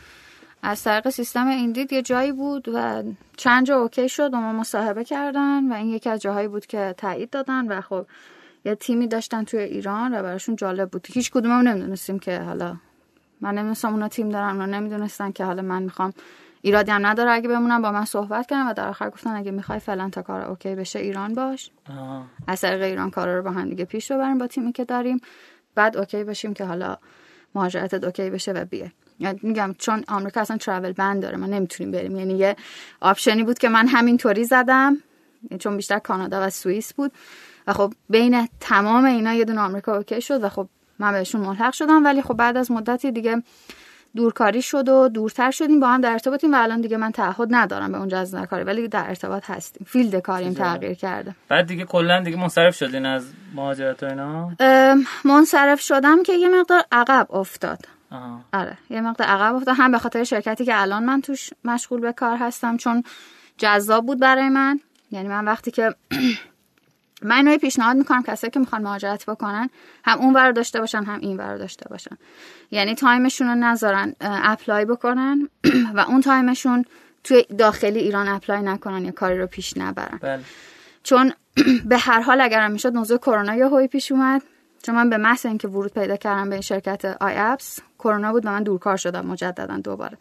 [0.64, 3.04] از طریق سیستم Indeed یه جایی بود و
[3.38, 6.96] چند جا okay شد و ما مصاحبه کردن و این یکی از جاهایی بود که
[6.98, 8.06] تایید دادن و خب
[8.66, 11.08] یه تیمی داشتن توی ایران و براشون جالب بود.
[11.14, 12.78] هیچ کدوم هم نمی‌دونستیم که حالا
[13.42, 16.14] من نمی‌دونستم اونا تیم دارن اونا نمی‌دونستن که حالا من می‌خوام
[16.62, 19.80] ایرادی هم نداره اگه بمونم با من صحبت کردن و در آخر گفتن اگه می‌خوای
[19.80, 21.72] فعلا تا کار okay بشه ایران باش.
[21.90, 22.26] آه.
[22.48, 25.22] از طریق ایران کارا رو با هم دیگه پیش ببریم با تیمی که داریم.
[25.76, 26.98] بعد okay بشیم که حالا
[27.56, 28.92] مهاجرتت okay بشه و بیه
[29.22, 32.16] یعنی میگم چون آمریکا اصلا travel ban داره ما نمی‌تونیم بریم.
[32.16, 32.56] یعنی یه
[33.02, 34.98] option ی بود که من همینطوری زدم.
[35.60, 37.12] چون بیشتر کانادا و سوئیس بود.
[37.68, 40.68] و خب بین تمام اینا یه دونه آمریکا okay شد و خب
[41.00, 42.06] من بهشون ملحق شدم.
[42.06, 43.44] ولی خب بعد از مدتی دیگه
[44.16, 45.80] دورکاری شد و دورتر شدیم.
[45.80, 48.88] با هم در ارتباطیم و الان دیگه من تعهد ندارم به اونجا از کاری ولی
[48.88, 49.88] در ارتباط هستیم.
[49.90, 51.36] field کاریم تغییر کرده.
[51.50, 54.52] بعد دیگه کلا دیگه منصرف شدین از مهاجرت و اینا؟
[55.26, 57.80] منصرف شدم که یه مقدار عقب افتاد.
[58.54, 58.78] آره.
[58.90, 62.38] یه مقدار عقب افتاد هم به خاطر شرکتی که الان من توش مشغول به کار
[62.38, 63.04] هستم چون
[63.58, 64.80] جذاب بود برای من.
[65.12, 65.96] یعنی من وقتی که
[67.24, 69.70] من اینو پیشنهاد می‌کنم کسایی که می‌خوان مهاجرت بکنن
[70.06, 72.18] هم اون ور داشته باشن هم این ور داشته باشن.
[72.72, 75.50] یعنی time شون رو نذارن apply بکنن
[75.96, 76.86] و اون time شون
[77.24, 80.20] توی داخلی ایران apply نکنن یا کاری رو پیش نبرن.
[80.22, 80.44] بله.
[81.04, 81.34] چون
[81.90, 84.42] به هر حال اگر می‌شد موضوع کرونا یهویی پیش اومد.
[84.84, 88.50] چون من به محض اینکه ورود پیدا کردم به این شرکت iApps کرونا بود و
[88.50, 90.18] من دورکار شدم مجددا دوباره.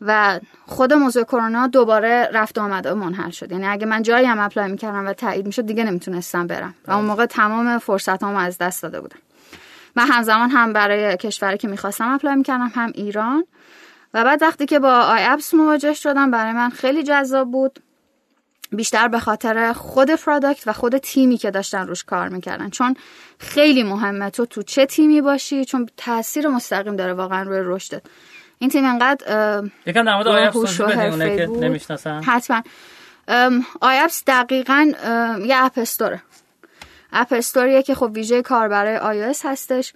[0.00, 3.52] و خود موضوع کرونا دوباره رفت آمده منحل شد.
[3.52, 6.74] یعنی اگه من جایی هم apply می‌کردم و تایید می‌شد دیگه نمی‌تونستم برم.
[6.86, 9.18] و اون موقع تمام فرصت هم از دست داده بودم.
[9.96, 13.44] من همزمان هم برای کشوری که می‌خواستم apply می‌کردم هم ایران.
[14.14, 17.80] و بعد وقتی که با iApps مواجه شدم برای من خیلی جذاب بود.
[18.72, 22.70] بیشتر به خاطر خود product و خود تیمی که داشتن روش کار می‌کردن.
[22.70, 22.96] چون
[23.38, 28.02] خیلی مهمه تو تو چه تیمی باشی؟ چون تاثیر مستقیم داره واقعا روی رشدت.
[28.58, 32.62] این تیم انقدر یکم در مورد iApps که نمی‌شناسن حتما.
[33.80, 34.92] iApps دقیقا
[35.46, 36.22] یه app store ه.
[37.12, 39.92] app store یه که خب ویژه کار برای iOS هستش.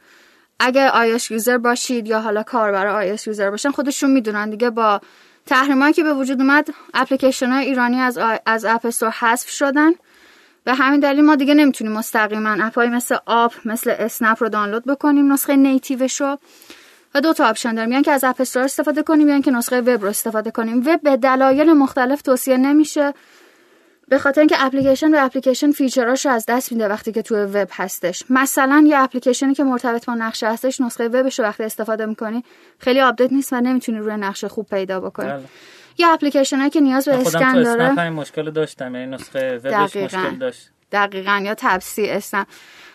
[0.60, 5.00] اگه iOS user باشید یا حالا کار برای iOS user باشن خودشون می‌دونن دیگه با
[5.46, 9.92] تحریمایی که به وجود اومد اپلیکیشن های ایرانی از از App Store حذف شدن
[10.64, 15.32] به همین دلیل ما دیگه نمی‌تونیم مستقیما اپای مثل آپ مثل اسنپ رو دانلود بکنیم
[15.32, 16.38] نسخه native ش رو.
[17.14, 19.80] و دو تا option داریم یعنی که از app store استفاده کنیم یعنی که نسخه
[19.80, 20.82] وب رو استفاده کنیم.
[20.86, 23.14] وب به دلایل مختلف توصیه نمیشه.
[24.08, 27.38] به خاطر اینکه اپلیکیشن و اپلیکیشن feature اش رو از دست میده وقتی که توی
[27.38, 28.24] وب هستش.
[28.30, 32.44] مثلا یه اپلیکیشنی که مرتبط با نقشه هستش نسخه وبش رو وقتی استفاده می‌کنی
[32.78, 35.28] خیلی آپدیت نیست و نمی‌تونی روی نقشه خوب پیدا بکنی.
[35.28, 35.42] بله.
[35.98, 40.36] یه اپلیکیشن هایی که نیاز به اسکن داره خودم مشکل داشتم یعنی نسخه وبش مشکل
[40.36, 40.70] داشت.
[40.92, 42.46] دقیقا یا تپسی اسم.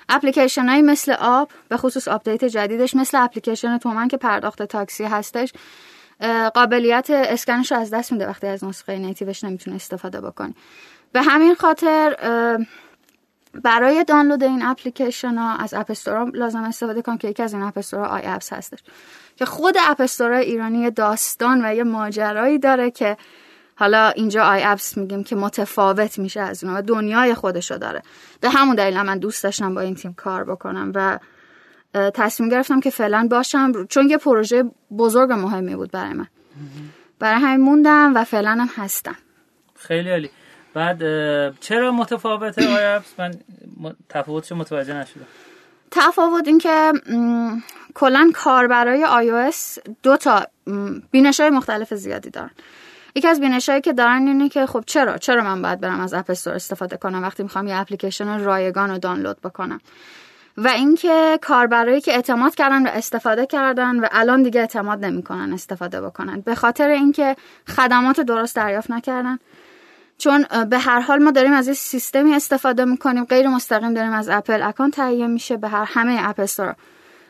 [0.09, 5.53] اپلیکیشن های مثل آپ به خصوص آپدیت جدیدش مثل اپلیکیشن تومن که پرداخت تاکسی هستش
[6.53, 10.55] قابلیت اسکنش رو از دست میده وقتی از نسخه native ش نمی‌تونه استفاده بکنی.
[11.11, 12.15] به همین خاطر
[13.63, 17.63] برای دانلود این اپلیکیشن ها از app store لازم استفاده کنم که یکی از این
[17.63, 18.79] app store iApps هستش.
[19.35, 23.17] که خود app store ایرانی داستان و یه ماجرایی داره که
[23.75, 28.01] حالا اینجا iApps میگیم که متفاوت میشه از اونها و دنیای خودشو داره.
[28.41, 31.19] به همون دلیل من دوست داشتم با این تیم کار بکنم و
[31.93, 34.63] تصمیم گرفتم که فعلا باشم چون یه پروژه
[34.97, 36.27] بزرگ مهمی بود برای من.
[37.19, 39.15] برای همین موندم و فعلا هم هستم.
[39.75, 40.29] خیلی عالی.
[40.73, 40.99] بعد
[41.59, 43.33] چرا متفاوته آی اپس؟ من
[44.09, 45.25] تفاوتش متوجه نشدم.
[45.91, 46.91] تفاوت این که
[47.93, 50.47] کلا کار برای iOS دو تا
[51.11, 52.51] بینش های مختلف زیادی دارن.
[53.15, 56.29] یکی از بینشایی که دارن اینه که خب چرا؟ چرا من باید برم از اپ
[56.29, 59.81] استور استفاده کنم وقتی می‌خوام یه اپلیکیشن رایگان رو دانلود بکنم؟
[60.57, 66.01] و اینکه کاربرایی که اعتماد کردن و استفاده کردن و الان دیگه اعتماد نمی‌کنن استفاده
[66.01, 67.35] بکنن به خاطر اینکه
[67.67, 69.39] خدمات درست دریافت نکردن.
[70.19, 74.29] چون به هر حال ما داریم از یه سیستمی استفاده می‌کنیم غیر مستقیم داریم از
[74.29, 76.75] اپل اکانت تهیه میشه به هر همه app store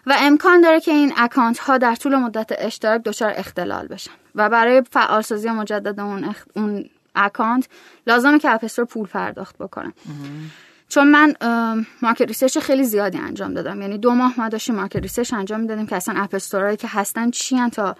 [0.06, 4.12] و امکان داره که این اکانت ها در طول مدت اشتراک دچار اختلال بشن.
[4.36, 6.44] و برای فعالسازی مجدد اون, اخ...
[6.56, 7.68] اون اکانت
[8.08, 9.94] لازمه که app store پول پرداخت بکنن
[10.90, 11.36] چون من
[12.02, 13.82] market research خیلی زیادی انجام دادم.
[13.82, 16.88] یعنی دو ماه ما داشتیم market research انجام می‌دادیم که اصلا app store ایی که
[16.88, 17.96] هستن چین تا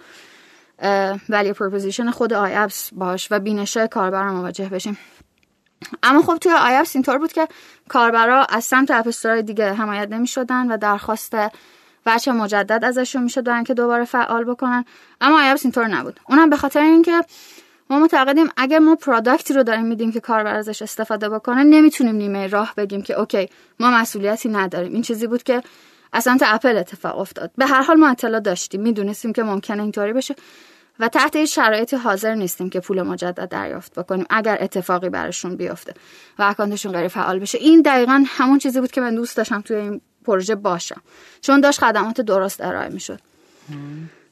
[1.28, 4.98] value proposition خود iApps باشه و بینشه کاربر مواجه بشیم.
[6.02, 7.48] اما خب توی iApps اینطور بود که
[7.88, 11.36] کاربرا از سمت app store ای دیگه حمایت نمی شدن و درخواست
[12.06, 14.84] وجه مجدد ازشون می‌شد که دوباره فعال بکنن.
[15.20, 16.20] اما iApps اینطور نبود.
[16.28, 17.24] اونم به خاطر اینکه
[17.90, 22.14] ما معتقدیم اگر ما product ی رو داریم میدیم که کاربر ازش استفاده بکنه نمی‌تونیم
[22.14, 23.48] نیمه راه بگیم که okay
[23.80, 24.92] ما مسئولیتی نداریم.
[24.92, 25.62] این چیزی بود که
[26.12, 27.50] از سمت اپل اتفاق افتاد.
[27.56, 28.80] به هر حال ما اطلاع داشتیم.
[28.80, 30.34] می‌دونستیم که ممکنه اینطوری بشه.
[31.00, 35.94] و تحت این شرایطی حاضر نیستیم که پول مجدد دریافت بکنیم اگر اتفاقی براشون بیفته
[36.38, 37.58] و اکانتشون غیر فعال بشه.
[37.58, 41.00] این دقیقا همون چیزی بود که من دوست داشتم توی این پروژه باشم.
[41.40, 43.20] چون داشت خدمات درست ارائه می‌شد.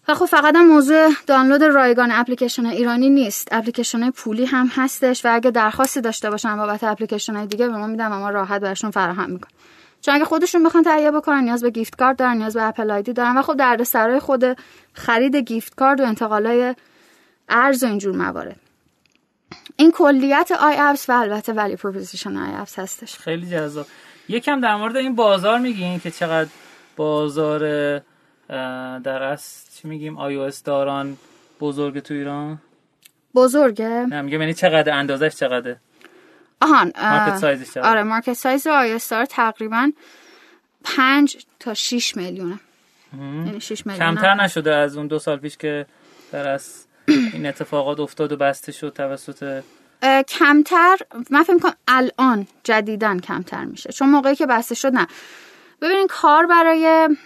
[0.09, 3.49] و خب فقط هم موضوع دانلود رایگان اپلیکیشن ایرانی نیست.
[3.51, 8.13] اپلیکیشن پولی هم هستش و اگه درخواستی داشته باشن بابت اپلیکیشن دیگه به ما میدم
[8.13, 9.51] و ما راحت برشون فراهم می‌کنم
[10.01, 13.13] چون اگه خودشون بخوان تهیه بکنن نیاز به gift card دارن نیاز به Apple ID
[13.13, 13.39] دارن.
[13.39, 14.45] و خب دردسرای خود
[14.93, 16.75] خرید gift card و انتقالای
[17.49, 18.57] ارز و اینجور موارد.
[19.77, 23.19] این کلیت iApps و البته value proposition iApps هستش.
[23.19, 23.87] خیلی جذاب.
[24.29, 26.49] یکم در مورد این بازار میگین که چقدر
[26.97, 27.61] بازار
[28.99, 31.17] در اصل چی میگیم؟ آی او داران
[31.61, 32.59] بزرگ تو ایران؟
[33.35, 33.89] بزرگه.
[33.89, 35.81] نه میگم یعنی چقدر اندازش چقدره؟
[36.61, 39.91] آهان market size ش آره market size iOS تقریبا
[40.85, 42.61] 5 تا 6 میلیونه.
[43.13, 45.87] یعنی 6 میلیون کمتر نشده از اون دو سال پیش که
[46.33, 49.63] در از این اتفاقات افتاد و بسته شد توسط
[50.29, 50.97] کمتر
[51.31, 53.93] من فکر کنم الان جدیدن کمتر میشه.
[53.93, 55.07] چون موقعی که بسته شد نه.
[55.83, 57.17] ببینین کار برای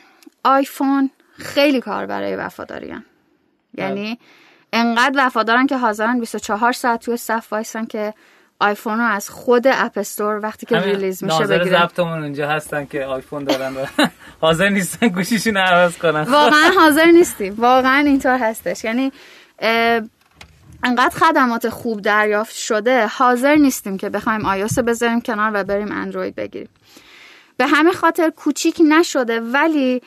[0.44, 3.04] آیفون خیلی کار برای وفاداری هم.
[3.74, 4.18] یعنی
[4.72, 8.14] انقدر وفادارن که حاضرن 24 ساعت توی صف وایسن که
[8.62, 13.04] آیفون رو از خود App Store وقتی که release میشه بگیرن ضبطمون اونجا هستن که
[13.04, 13.72] آیفون دارن
[14.40, 16.22] حاضر نیستن گوشیشون عوض کنن.
[16.22, 17.54] واقعا حاضر نیستیم.
[17.58, 18.84] واقعا اینطور هستش.
[18.84, 19.12] یعنی
[20.84, 26.34] انقدر خدمات خوب دریافت شده حاضر نیستیم که بخوایم آیوس بذاریم کنار و بریم اندروید
[26.34, 26.68] بگیریم.
[27.56, 30.02] به همین خاطر کوچیک نشده ولی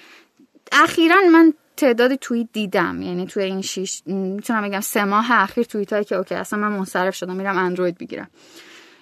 [0.72, 3.02] اخیرا من تعدادی توییت دیدم.
[3.02, 6.68] یعنی توی این شیش می‌تونم بگم سه ماه اخیر توییت هایی که اوکی اصلا من
[6.68, 8.30] منصرف شدم میرم اندروید بگیرم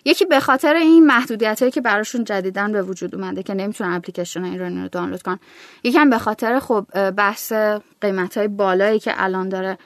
[0.05, 4.43] یکی به خاطر این محدودیت هایی که براشون جدیدن به وجود اومده که نمی‌تونن اپلیکیشن
[4.43, 5.39] ایرانی رو دانلود کنن
[5.83, 7.53] یکم به خاطر خب بحث
[8.01, 9.77] قیمت های بالایی که الان داره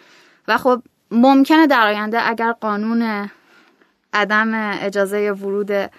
[0.47, 0.81] و خب
[1.11, 3.29] ممکنه در آینده اگر قانون
[4.13, 5.91] عدم اجازه ورود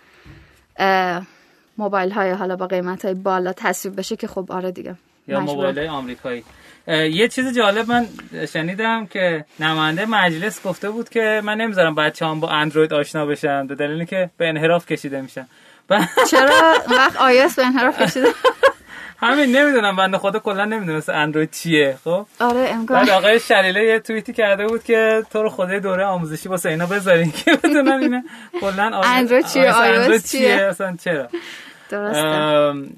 [1.78, 4.94] موبایل های حالا با قیمت های بالا تصویب بشه که خب آره دیگه
[5.28, 6.44] یا موبایل آمریکایی.
[6.88, 8.06] یه چیز جالب من
[8.52, 13.66] شنیدم که نماینده مجلس گفته بود که من نمی‌ذارم بچه هم با اندروید آشنا بشن
[13.66, 15.48] به دلیلی که به انحراف کشیده میشن.
[16.30, 18.28] چرا؟ وقت آیس به انحراف کشیده؟
[19.20, 23.98] همین نمی‌دونم بنده خدا کلا نمی‌دونست اندروید چیه خب؟ آره امکان بعد آقای شلیله یه
[23.98, 28.24] توییتی کرده بود که تو رو خدای دوره آموزشی واسه اینا بذارین که بدونن اینه
[28.60, 31.28] کلا اندروید چیه؟ آیوس چیه؟ اصلا چرا؟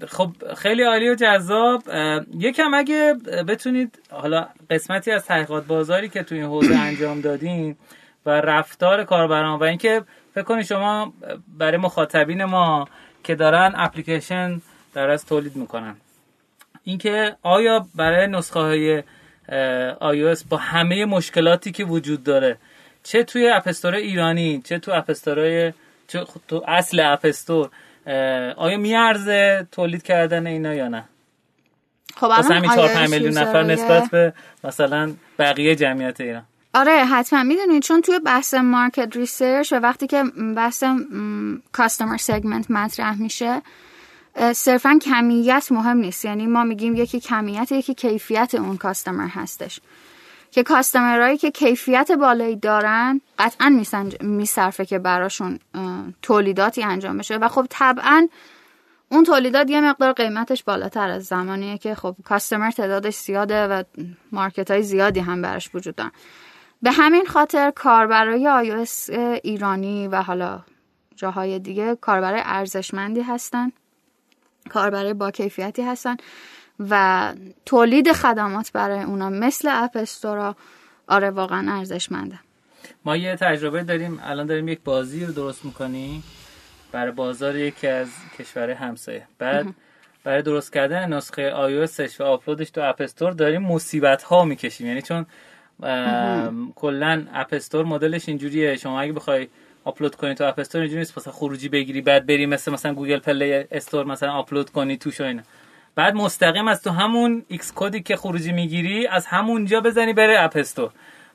[0.08, 1.82] خب خیلی عالی و جذاب.
[2.38, 3.14] یکم اگه
[3.48, 7.76] بتونید حالا قسمتی از تحقیقات بازاری که توی این حوزه انجام دادین
[8.26, 10.02] و رفتار کاربران و اینکه
[10.34, 11.12] فکر کنید شما
[11.58, 12.88] برای مخاطبین ما
[13.24, 14.60] که دارن اپلیکیشن
[14.94, 15.96] در از تولید می‌کنن.
[16.84, 19.02] اینکه آیا برای نسخه های
[20.00, 22.56] iOS با همه مشکلاتی که وجود داره
[23.02, 25.72] چه توی App Store ایرانی چه تو App Store های
[26.08, 27.70] چه تو اصل App Store
[28.56, 31.04] آیا میارزه تولید کردن اینا یا نه؟
[32.16, 34.32] خب واسه همین 4 5 میلیون نفر نسبت به
[34.64, 36.42] مثلا بقیه جمعیت ایران.
[36.74, 37.42] آره حتما.
[37.42, 40.24] می‌دونید چون توی بحث market research و وقتی که
[40.56, 40.84] بحث
[41.72, 43.62] customer segment مطرح میشه
[44.52, 46.24] صرفا کمیت مهم نیست.
[46.24, 49.80] یعنی ما میگیم یکی کمیت یکی کیفیت اون customer هستش.
[50.50, 53.82] که کاستمرهایی که کیفیت بالایی دارن قطعا
[54.20, 55.58] میصرفه که براشون
[56.22, 57.36] تولیداتی انجام بشه.
[57.36, 58.28] و خب طبعا
[59.08, 63.82] اون تولیدات یه مقدار قیمتش بالاتر از زمانیه که خب کاستمر تعدادش زیاده و
[64.32, 66.12] مارکت های زیادی هم براش وجود دارن.
[66.82, 69.10] به همین خاطر کاربرای iOS
[69.42, 70.62] ایرانی و حالا
[71.16, 73.72] جاهای دیگه کاربرای ارزشمندی هستن
[74.70, 76.16] کاربرای با کیفیتی هستن.
[76.90, 77.32] و
[77.66, 80.56] تولید خدمات برای اونا مثل App Store ا
[81.08, 82.38] آره واقعا ارزشمنده.
[83.04, 84.20] ما یه تجربه داریم.
[84.22, 86.22] الان داریم یک بازی رو درست می‌کنیم
[86.92, 88.08] برای بازار یکی از
[88.38, 89.26] کشور همسایه.
[89.38, 89.66] بعد
[90.24, 94.86] برای درست کردن نسخه iOS و آپلودش تو App Store داریم مصیبت ها می‌کشیم.
[94.86, 95.26] یعنی چون
[96.74, 98.76] کلا App Store مدلش اینجوریه.
[98.76, 99.48] شما اگه بخوای
[99.84, 101.18] آپلود کنی تو App Store اینجوری نیست.
[101.18, 105.24] مثلا خروجی بگیری بعد بری مثل مثلا Google Play Store مثلا آپلود کنی توش و
[105.24, 105.42] اینا.
[105.94, 110.56] بعد مستقیم از تو همون Xcode ی که خروجی می‌گیری از همونجا بزنی بره App
[110.56, 110.90] Store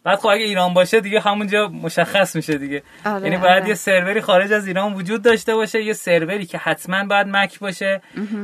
[0.05, 2.83] بعد خب اگه ایران باشه دیگه همونجا مشخص میشه دیگه.
[3.05, 3.69] آره، یعنی باید آره.
[3.69, 8.01] یه سروری خارج از ایران وجود داشته باشه یه سروری که حتما باید Mac باشه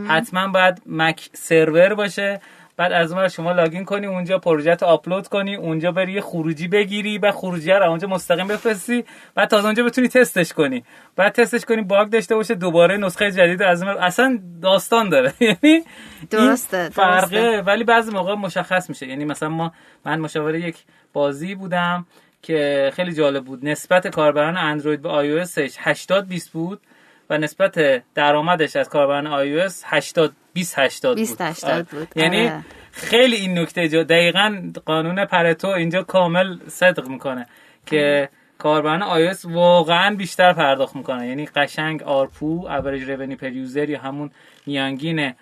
[0.08, 2.42] حتما باید Mac سرور باشه.
[2.82, 6.68] بعد از اون شما login کنی اونجا پروژه رو آپلود کنی اونجا بری یه خروجی
[6.68, 9.06] بگیری و خروجی رو اونجا مستقیم بفرستی
[9.36, 10.84] بعد تا اونجا بتونی تستش کنی.
[11.16, 15.34] بعد تستش کنی bug داشته باشه دوباره نسخه جدید از اصلا داستان داره.
[15.64, 15.84] یعنی
[16.30, 17.62] درسته، فرقه.
[17.62, 19.08] ولی بعضی موقع مشخص میشه.
[19.08, 19.72] یعنی مثلا ما
[20.06, 20.78] من مشاور یک
[21.14, 22.06] بازی بودم
[22.42, 23.66] که خیلی جالب بود.
[23.66, 26.82] نسبت کاربران اندروید به iOS 80 20 بود
[27.30, 31.84] و نسبت درآمدش از کاربران iOS 80 20 80 بود 20 80 آره.
[31.84, 32.08] بود.
[32.16, 32.64] یعنی آره.
[32.92, 37.48] خیلی این نکته جا دقیقا قانون پرتو اینجا کامل صدق می‌کنه
[37.86, 44.00] که کاربران iOS واقعا بیشتر پرداخت می‌کنه یعنی قشنگ ARPU average revenue per user یا
[44.00, 44.32] همون
[44.66, 45.34] میانگین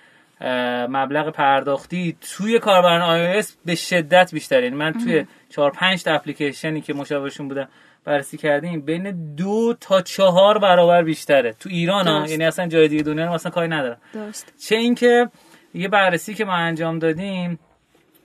[0.90, 6.82] مبلغ پرداختی توی کاربران iOS به شدت بیشتره یعنی من توی 4 5 تا اپلیکیشنی
[6.82, 7.68] که مشاورشون بودم
[8.06, 11.54] بررسی کردیم بین دو تا چهار برابر بیشتره.
[11.54, 12.28] تو ایران ها.
[12.28, 13.98] یعنی اصلا جای دیگه دنیا رو مثلا کاری ندارم.
[14.14, 14.54] درست.
[14.68, 15.30] چه اینکه
[15.74, 17.60] یه بررسی که ما انجام دادیم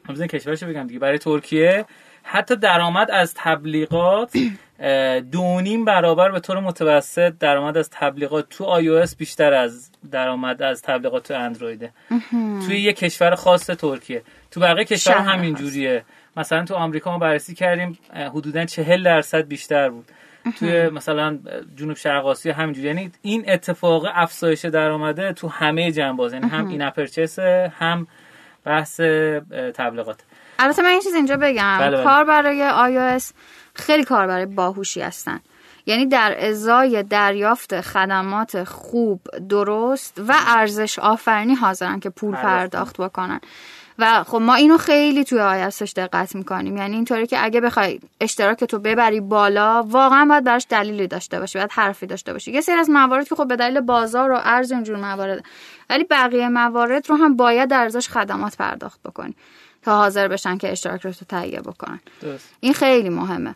[0.09, 1.85] بزنین کشورشو بگم دیگه برای ترکیه
[2.23, 4.37] حتی درآمد از تبلیغات
[4.81, 8.49] اه، دو نیم برابر به طور متوسط درآمد از تبلیغات.
[8.51, 11.93] تو iOS بیشتر از درآمد از تبلیغات تو اندرویده.
[12.67, 14.23] توی یه کشور خاص ترکیه.
[14.51, 16.05] تو بقیه کشور همین جوریه
[16.37, 20.05] مثلا تو آمریکا ما بررسی کردیم حدودا 40 درصد بیشتر بود.
[20.59, 21.39] توی مثلا
[21.77, 22.87] جنوب شرق آسیا همینجوری.
[22.87, 27.39] یعنی این اتفاق افزایش درآمده تو همه جنباز یعنی هم این اپرچس
[27.79, 28.07] هم
[28.65, 29.01] بحث
[29.75, 30.21] تبلیغات.
[30.59, 31.79] البته من این چیز اینجا بگم.
[31.79, 32.05] بله، بله.
[32.05, 32.71] کار برای
[33.19, 33.33] iOS
[33.75, 35.41] خیلی کار برای باهوشی هستن.
[35.87, 43.41] یعنی در ازای دریافت خدمات خوب درست و ارزش آفرینی حاضرن که پول پرداخت بکنن.
[43.99, 46.77] و خب ما اینو خیلی توی آیسش دقت می‌کنیم.
[46.77, 51.59] یعنی اینطوری که اگه بخوای اشتراک تو ببری بالا واقعا باید براش دلیلی داشته باشی
[51.59, 52.53] باید حرفی داشته باشی.
[52.53, 55.45] یه سری از موارد که خب به دلیل بازار و ارز اینجور موارد
[55.91, 59.35] ولی بقیه موارد رو هم باید در ازاش خدمات پرداخت بکنی
[59.83, 62.01] تا حاضر بشن که اشتراک رو تو تهیه بکنن.
[62.61, 63.55] این خیلی مهمه.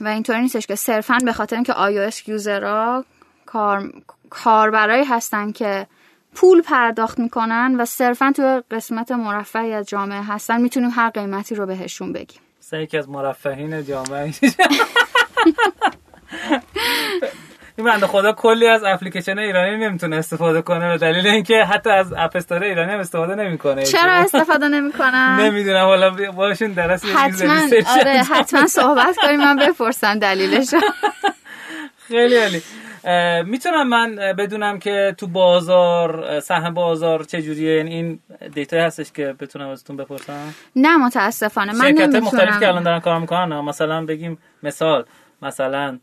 [0.00, 3.04] و اینطوری نیستش که صرفا به خاطر اینکه iOS یوزرها
[3.46, 3.92] کار
[4.30, 5.86] کاربرایی هستن که
[6.34, 11.66] پول پرداخت می‌کنن و صرفا تو قسمت مرفعی از جامعه هستن می‌تونیم هر قیمتی رو
[11.66, 12.40] بهشون بگیم.
[12.60, 14.32] مثلا یکی از مرفهین جامعه.
[17.76, 22.12] این بنده خدا کلی از اپلیکیشن ایرانی نمی‌تونه استفاده کنه به دلیل اینکه حتی از
[22.16, 23.82] اپ استور ایرانی هم استفاده نمی‌کنه.
[23.82, 27.60] چرا استفاده نمی‌کنن؟ نمی‌دونم حالا باشون درس حتما.
[28.00, 28.22] آره.
[28.22, 30.74] حتما صحبت کنیم من بپرسم دلیلش.
[32.08, 32.62] خیلی عالی.
[33.50, 38.18] می‌تونم من بدونم که تو بازار سهم بازار چجوریه؟ یعنی این
[38.54, 41.72] دیتا هستش که بتونم ازتون بپرسم؟ نه متاسفانه.
[41.72, 43.60] من شرکت مختلفی که الان نمی‌تونم دارن کار می‌کنن.
[43.60, 45.04] مثلا بگیم مثال
[45.42, 45.98] مثلا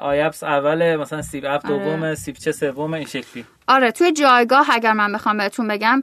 [0.00, 1.78] آیپس اول مثلا سیب اپ آره.
[1.78, 3.44] دومه سیب چه سومه این شکلی.
[3.68, 6.02] آره توی جایگاه اگر من بخوام بهتون بگم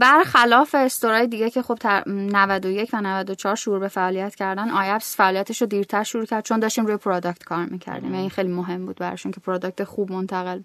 [0.00, 5.16] برخلاف store های دیگه که خب تر- 91 و 94 شروع به فعالیت کردن iApps
[5.16, 8.14] فعالیتش رو دیرتر شروع کرد چون داشتیم روی product کار می‌کردیم.
[8.14, 10.60] و این خیلی مهم بود براشون که product خوب منتقل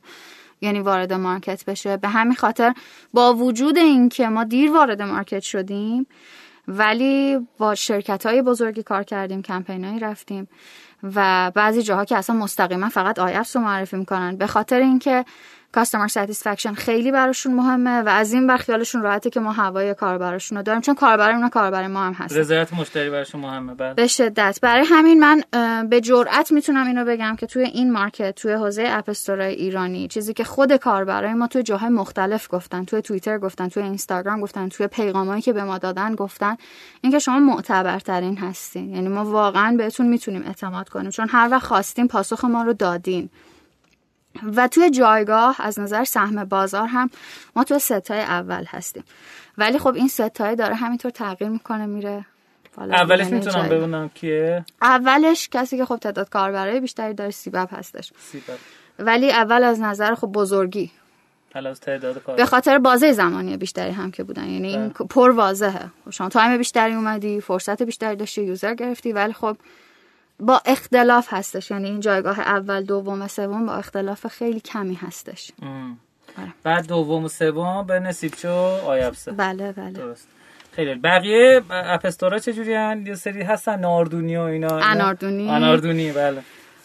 [0.62, 1.98] یعنی وارد market بشه.
[1.98, 2.74] به همین خاطر
[3.14, 6.08] با وجود اینکه ما دیر وارد market شدیم
[6.68, 10.48] ولی با شرکت های بزرگی کار کردیم کمپینایی رفتیم
[11.04, 14.36] و بعضی جاها که اصلا مستقیما فقط iApps رو معرفی می‌کنن.
[14.38, 15.26] به خاطر اینکه
[15.72, 20.58] customer satisfaction خیلی براشون مهمه و از این بر خیالشون راحته که ما هوای کاربراشون
[20.58, 23.94] رو داریم چون کاربر اونا کاربر ما هم هست رضایت مشتری براشون مهمه بله.
[23.94, 24.60] به شدت.
[24.62, 25.44] برای همین من
[25.90, 30.44] به جرئت می‌تونم اینو بگم که توی این market توی حوزه app ایرانی چیزی که
[30.44, 35.42] خود کاربرای ما توی جاهای مختلف گفتن توی توییتر گفتن توی اینستاگرام گفتن توی پیغامایی
[35.42, 36.58] که به ما دادن گفتن
[37.02, 38.90] اینکه شما معتبرترین هستین.
[38.96, 43.30] یعنی ما واقعا بهتون می‌تونیم اعتماد کنیم چون هر وقت خواستیم پاسخ ما رو دادین.
[44.56, 47.10] و توی جایگاه از نظر سهم بازار هم
[47.56, 49.04] ما توی ستای اول هستیم.
[49.58, 52.26] ولی خب این ستای داره همینطور تغییر می‌کنه میره
[52.78, 53.70] اولش یعنی می‌تونم.
[53.70, 58.14] ببینم کیه؟ اولش کسی که خب تعداد کاربرای بیشتری داره سیب اپ هستش.
[58.20, 58.44] سیب
[59.00, 60.92] ولی اول از نظر خب بزرگی.
[61.82, 64.50] تعداد به خاطر بازه زمانی بیشتری هم که بودن.
[64.50, 65.08] یعنی این بله.
[65.08, 69.58] پر واضحه شما time بیشتری اومدی فرصت بیشتری داشتی user گرفتی ولی خب
[70.40, 71.72] با اختلاف هستش.
[71.72, 75.52] یعنی این جایگاه اول دوم و سوم با اختلاف خیلی کمی هستش.
[76.38, 76.54] آره.
[76.64, 78.50] بعد دوم و سوم به نسیبچو
[78.86, 79.92] آیابسه بله بله.
[79.92, 80.28] درست.
[80.72, 80.96] خیلی.
[80.96, 84.78] بقیه اپ استورا چجوری هن؟ یه سری هستن ناردونی و اینا.
[84.78, 85.50] اناردونی.
[85.50, 86.42] اناردونی بله.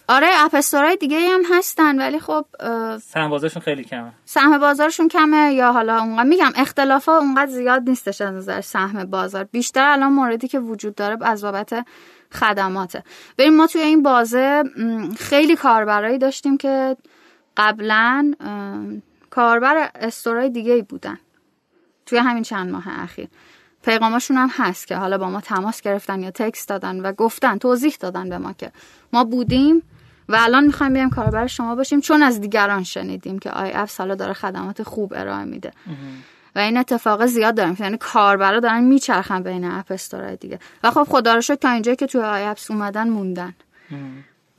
[0.09, 2.47] آره اپ استورای دیگه هم هستن ولی خب
[3.03, 4.13] سهم بازارشون خیلی کمه.
[4.25, 9.05] سهم بازارشون کمه یا حالا اونقدر میگم اختلاف ها اونقدر زیاد نیستش از نظر سهم
[9.05, 9.45] بازار.
[9.45, 11.87] بیشتر الان موردی که وجود داره از بابت
[12.35, 13.03] خدماته.
[13.39, 14.65] ببین ما توی این بازه
[15.19, 16.97] خیلی کاربرایی داشتیم که
[17.57, 18.35] قبلا
[19.31, 21.19] کاربر استورای دیگه بودن.
[22.07, 23.29] توی همین چند ماه اخیر.
[23.83, 27.97] پیغاماشون هم هست که حالا با ما تماس گرفتن یا تکست دادن و گفتن توضیح
[28.01, 28.73] دادن به ما که
[29.13, 29.83] ما بودیم
[30.29, 32.01] و الان می‌خوایم بیایم کاربر شما باشیم.
[32.01, 35.73] چون از دیگران شنیدیم که آی اف حالا داره خدمات خوب ارائه میده.
[36.55, 40.59] و این اتفاق زیاد داریم یعنی کاربرا دارن میچرخن بین اپ استورای دیگه.
[40.85, 43.55] و خب خدا رو شکر تا اینجایی که توی آی اپس اومدن موندن.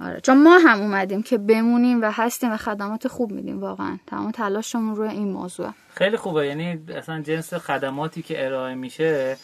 [0.01, 3.97] آره چون ما هم اومدیم که بمونیم و هستیم و خدمات خوب میدیم واقعا.
[4.07, 5.69] تمام تلاشمون روی این موضوع.
[5.93, 6.47] خیلی خوبه.
[6.47, 9.37] یعنی اصلا جنس خدماتی که ارائه میشه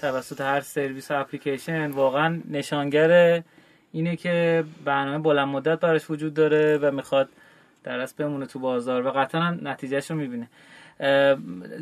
[0.00, 3.42] توسط هر سرویس و اپلیکیشن واقعا نشانگر
[3.92, 7.28] اینه که برنامه بلند مدت براش وجود داره و می‌خواد
[7.84, 10.48] در بمونه تو بازار و قطعا نتیجهش رو می‌بینه.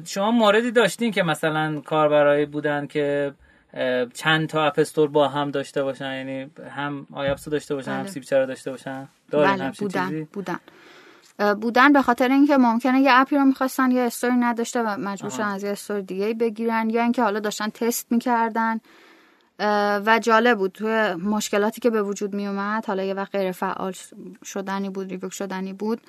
[0.05, 3.35] شما موردی داشتین که مثلا کاربرایی بودن که
[4.14, 8.11] چند تا App Store با هم داشته باشن یعنی هم iApps داشته باشن هم بله.
[8.11, 10.59] سیبچه رو داشته باشن؟ دارین بله همچین بودن چیزی؟ بودن.
[11.61, 14.97] بودن به خاطر اینکه ممکنه یه app ی رو می‌خواستن یه store ی نداشته و
[14.97, 18.81] مجبور شدن از یه store دیگه بگیرن یا اینکه حالا داشتن تست می‌کردن.
[20.07, 23.93] و جالب بود توی مشکلاتی که به وجود می اومد حالا یه وقت غیر فعال
[24.45, 26.01] شدنی بود revoke شدنی بود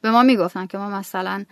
[0.00, 1.44] به ما می‌گفتن که ما مثلا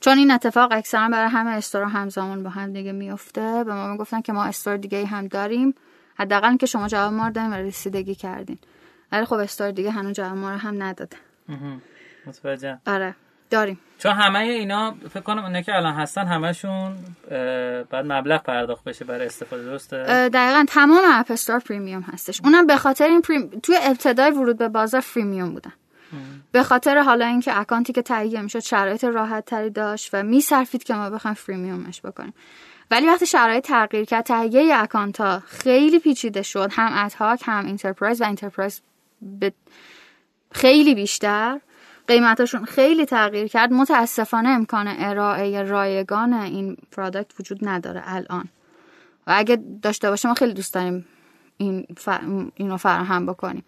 [0.00, 4.20] چون این اتفاق اکثرا برای همه store همزمان با هم دیگه میفته به ما می‌گفتن
[4.20, 5.74] که ما store دیگه هم داریم.
[6.14, 8.58] حداقل که شما جواب ما رو دادین و رسیدگی کردین.
[9.12, 11.16] ولی خب store دیگه هنوز جواب ما رو هم نداده.
[12.26, 12.78] متوجه.
[12.86, 13.14] آره
[13.50, 13.80] داریم.
[13.98, 16.94] چون همه اینا فکر کنم اینا که الان هستن همشون
[17.90, 19.96] بعد مبلغ پرداخت بشه برای استفاده درسته؟
[20.28, 22.40] دقیقا تمام App Store premium هستش.
[22.44, 23.60] اونم به خاطر این prem...
[23.62, 25.72] توی ابتدای ورود به بازار freemium بودن.
[26.52, 30.94] به خاطر حالا اینکه اکانتی که تهیه می‌شد شرایط راحت تری داشت و میصرفید که
[30.94, 32.34] ما بخوایم freemium ش بکنیم.
[32.90, 36.68] ولی وقتی شرایط تغییر کرد تهیه اکانت ها خیلی پیچیده شد.
[36.72, 38.80] هم ad hoc هم enterprise و enterprise
[39.22, 39.52] به
[40.52, 41.60] خیلی بیشتر
[42.06, 43.72] قیمتاشون خیلی تغییر کرد.
[43.72, 48.48] متاسفانه امکان ارائه رایگان این product وجود نداره الان.
[49.26, 51.06] و اگه داشته باشه ما خیلی دوست داریم
[51.56, 52.08] این ف...
[52.54, 53.64] اینو فراهم بکنیم.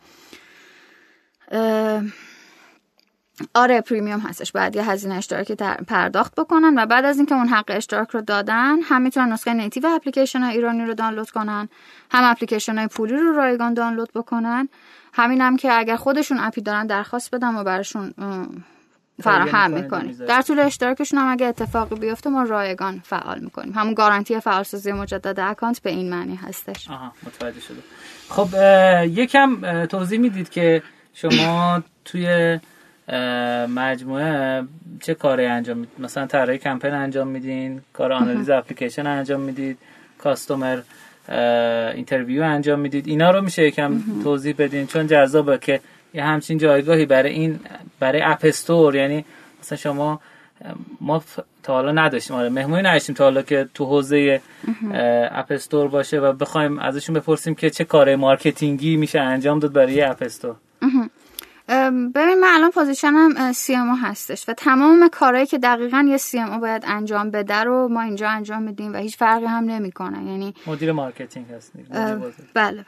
[3.55, 4.53] آره premium هستش.
[4.53, 8.20] باید یه هزینه اشتراکی در- پرداخت بکنن و بعد از اینکه اون حق اشتراک رو
[8.20, 11.68] دادن هم می‌تونن نسخه native application های ایرانی رو دانلود کنن
[12.11, 14.68] هم اپلیکیشن های پولی رو رایگان دانلود بکنن.
[15.12, 18.46] همین هم که اگر خودشون app ی دارن درخواست بدن و براشون اه،
[19.22, 20.16] فراهم و می‌کنیم.
[20.28, 23.72] در طول اشتراکشون هم اگه اتفاقی بیفته ما رایگان فعال می‌کنیم.
[23.72, 26.90] همون گارانتی فعالسازی مجدد اکانت به این معنی هستش.
[26.90, 27.78] آها متوجه شده
[28.28, 28.48] خب
[29.07, 30.82] یکم توضیح می‌دید که
[31.14, 32.58] شما توی
[33.68, 34.62] مجموعه
[35.00, 39.78] چه کاری انجام می‌دید مثلا طراحی کمپین انجام میدین کار آنالیز اپلیکیشن انجام می‌دید
[40.18, 40.80] customer
[41.94, 45.80] interview انجام می‌دید اینا رو میشه یکم توضیح بدین؟ چون جذابه که
[46.14, 47.60] یه همچین جایگاهی برای این
[48.00, 49.24] برای app store یعنی
[49.60, 50.20] مثلا شما
[51.00, 51.22] ما
[51.62, 52.36] تا حالا نداشتیم.
[52.36, 54.40] آره مهمونی نداشتیم تا حالا که تو حوزه
[55.32, 59.72] app store باشه و بخوایم ازشون بپرسیم که چه کار marketing ی میشه انجام داد
[59.72, 60.54] برای اپ استور
[62.14, 66.84] ببین من الان position م CMO هستش و تمام کارهایی که دقیقا یه CMO باید
[66.86, 70.30] انجام بده رو ما اینجا انجام میدیم و هیچ فرقی هم نمی‌کنه.
[70.30, 72.84] یعنی مدیر marketing هست بله بله.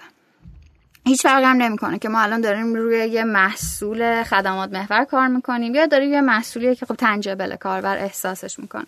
[1.07, 5.74] هیچ فرقی هم نمی‌کنه که ما الان داریم روی یه محصول خدمات محور کار می‌کنیم
[5.74, 8.86] یا داریم یه محصولی که خب tangible کاربر احساسش می‌کنه.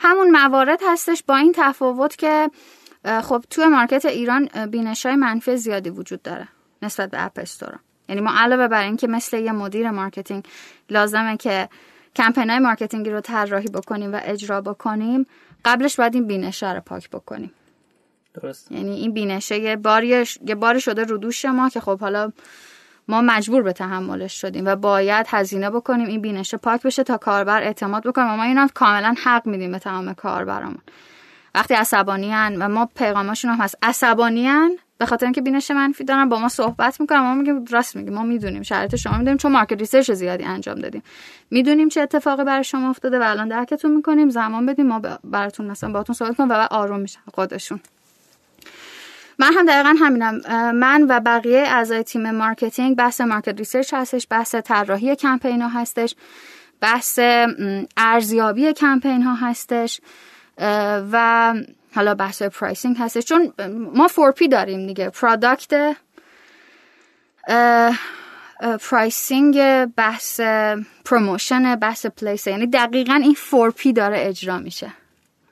[0.00, 2.50] همون موارد هستش با این تفاوت که
[3.22, 6.48] خب توی market ایران بینش های منفی زیادی وجود داره
[6.82, 7.78] نسبت به app store ا.
[8.10, 10.44] یعنی ما علاوه بر اینکه مثل یه مدیر marketing
[10.90, 11.68] لازمه که
[12.16, 15.26] کمپینای marketing ی رو طراحی بکنیم و اجرا بکنیم
[15.64, 17.52] قبلش باید این بینش رو پاک بکنیم.
[18.34, 18.72] درست.
[18.72, 22.32] یعنی این بینشه یه باری یه باری شده رو دوش ما که خب حالا
[23.08, 27.62] ما مجبور به تحملش شدیم و باید هزینه بکنیم این بینشه پاک بشه تا کاربر
[27.62, 28.32] اعتماد بکنه.
[28.32, 30.82] و ما اینا کاملا حق میدیم به تمام کاربرامون.
[31.54, 36.38] وقتی عصبانیان و ما پیغاماشون هم هست عصبانیان به خاطر اینکه بینش منفی دارن با
[36.38, 40.10] ما صحبت می‌کنن ما میگیم راست میگیم ما می‌دونیم شرایط شما می‌دونیم چون market research
[40.10, 41.02] زیادی انجام دادیم.
[41.50, 44.30] می‌دونیم چه اتفاقی برای شما افتاده و الان درکتون می‌کنیم.
[44.30, 47.80] زمان بدیم ما براتون مثلا باهاتون صحبت کنیم و بعد آروم میشن خودشون.
[49.38, 50.40] من هم دقیقا همینم.
[50.74, 56.14] من و بقیه اعضای تیم marketing بحث market research هستش بحث طراحی کمپین ها هستش
[56.80, 57.18] بحث
[57.96, 60.00] ارزیابی کمپین ها هستش.
[61.12, 61.54] و
[61.94, 63.24] حالا بحث pricing هستش.
[63.24, 63.52] چون
[63.94, 65.10] ما four P داریم دیگه.
[65.10, 65.96] product
[68.90, 70.40] pricing بحث
[71.04, 74.92] promotion بحث place یعنی دقیقا این four P داره اجرا میشه.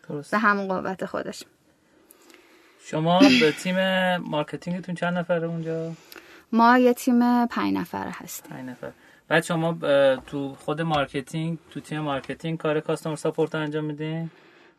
[0.08, 0.30] درست.
[0.30, 1.44] به همون قوت خودش.
[2.84, 3.76] شما به تیم
[4.16, 5.92] marketing تون چند نفره اونجا؟
[6.52, 8.56] ما یه تیم پنج نفره هستیم.
[8.56, 8.90] پنج نفر.
[9.28, 9.78] بعد شما
[10.26, 14.30] تو خود marketing تو تیم marketing کار customer support انجام میدین؟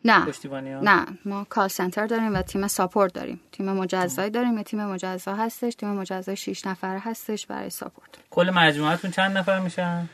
[0.04, 0.24] نه.
[0.24, 0.80] پشتیبانی ها.
[0.80, 1.06] نه.
[1.24, 3.40] ما call center داریم و تیم support داریم.
[3.52, 4.58] تیم مجزایی داریم.
[4.58, 5.74] یه تیم مجزا هستش.
[5.74, 10.08] تیم مجزای 6 نفره هستش برای support کل مجموعتون چند نفر میشن؟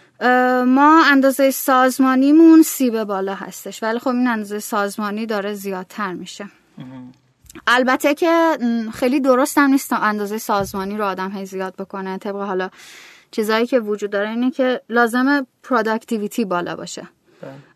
[0.67, 3.83] ما اندازه سازمانیمون سی به بالا هستش.
[3.83, 6.49] ولی خب این اندازه سازمانی داره زیادتر میشه.
[7.67, 8.59] البته که
[8.95, 12.19] خیلی درست هم نیست اندازه سازمانی رو آدم هی زیاد بکنه.
[12.19, 12.71] طبق حالا
[13.31, 17.09] چیزایی که وجود داره اینه که لازم productivity بالا باشه.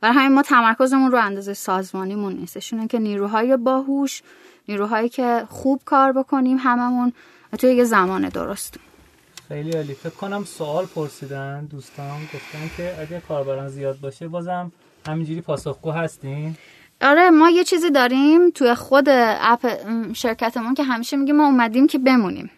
[0.01, 4.23] برای همین ما تمرکزمون رو اندازه سازمانیمون نیستش اینه که نیروهای باهوش
[4.69, 7.13] نیروهایی که خوب کار بکنیم هممون
[7.59, 8.77] توی یه زمان درست.
[9.49, 9.95] خیلی عالی.
[9.95, 12.21] فکر کنم سوال پرسیدن دوستان.
[12.35, 14.73] گفتن که اگه کاربران زیاد باشه بازم
[15.09, 16.57] همینجوری پاسخگو هستین؟
[17.01, 19.67] آره ما یه چیزی داریم توی خود app
[20.13, 22.51] شرکتمون که همیشه میگیم ما اومدیم که بمونیم.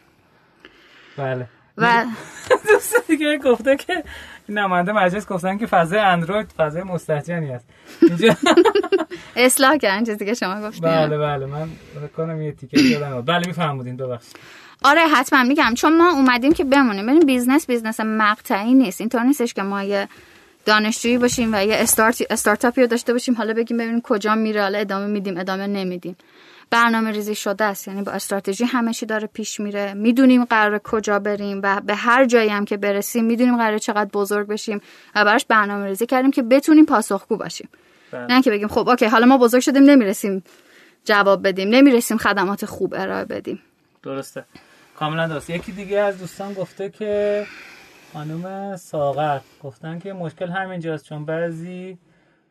[1.16, 1.48] بله.
[1.78, 2.04] و
[2.68, 4.04] دوست دیگه گفته که
[4.48, 7.68] نماینده مجلس گفتن که فضای اندروید فضای مستهجنی است.
[8.02, 8.36] اینجا
[9.36, 11.46] اصلاح کردن چیزی که شما گفتیم بله بله.
[11.46, 11.68] من
[12.16, 13.20] کنم یه تیکه دادم.
[13.20, 14.36] بله میفهمودین ببخشید.
[14.84, 15.74] آره حتما میگم.
[15.76, 17.06] چون ما اومدیم که بمونیم.
[17.06, 19.00] ببین business business مقطعی نیست.
[19.00, 20.08] اینطور نیستش که ما یه
[20.64, 23.34] دانشجویی باشیم و یه استارت استارتاپی رو داشته باشیم.
[23.34, 24.62] حالا بگیم ببینیم کجا میره.
[24.62, 26.16] حالا ادامه میدیم ادامه نمیدیم.
[26.72, 27.88] برنامه ریزی شده است.
[27.88, 29.94] یعنی با استراتژی همه چی داره پیش میره.
[29.94, 34.46] می‌دونیم قرار کجا بریم و به هر جایی هم که برسیم می‌دونیم قرار چقدر بزرگ
[34.46, 34.80] بشیم
[35.14, 37.68] و براش برنامه ریزی کردیم که بتونیم پاسخگو باشیم.
[38.12, 38.26] بله.
[38.26, 40.44] نه که بگیم خب اوکی حالا ما بزرگ شدیم نمی‌رسیم
[41.04, 43.62] جواب بدیم نمی‌رسیم خدمات خوب ارائه بدیم.
[44.02, 44.44] درسته.
[44.98, 45.50] کاملا درست.
[45.50, 47.46] یکی دیگه از دوستان گفته که
[48.12, 51.98] خانم ساغر گفتن که مشکل همینجاست چون بعضی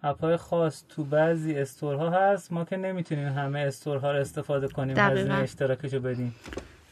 [0.04, 4.20] app ای خاص تو بعضی store ها هست ما که نمی‌تونیم همه store ها رو
[4.20, 5.20] استفاده کنیم دقیقاً.
[5.20, 6.36] هزینه اشتراکشو بدیم.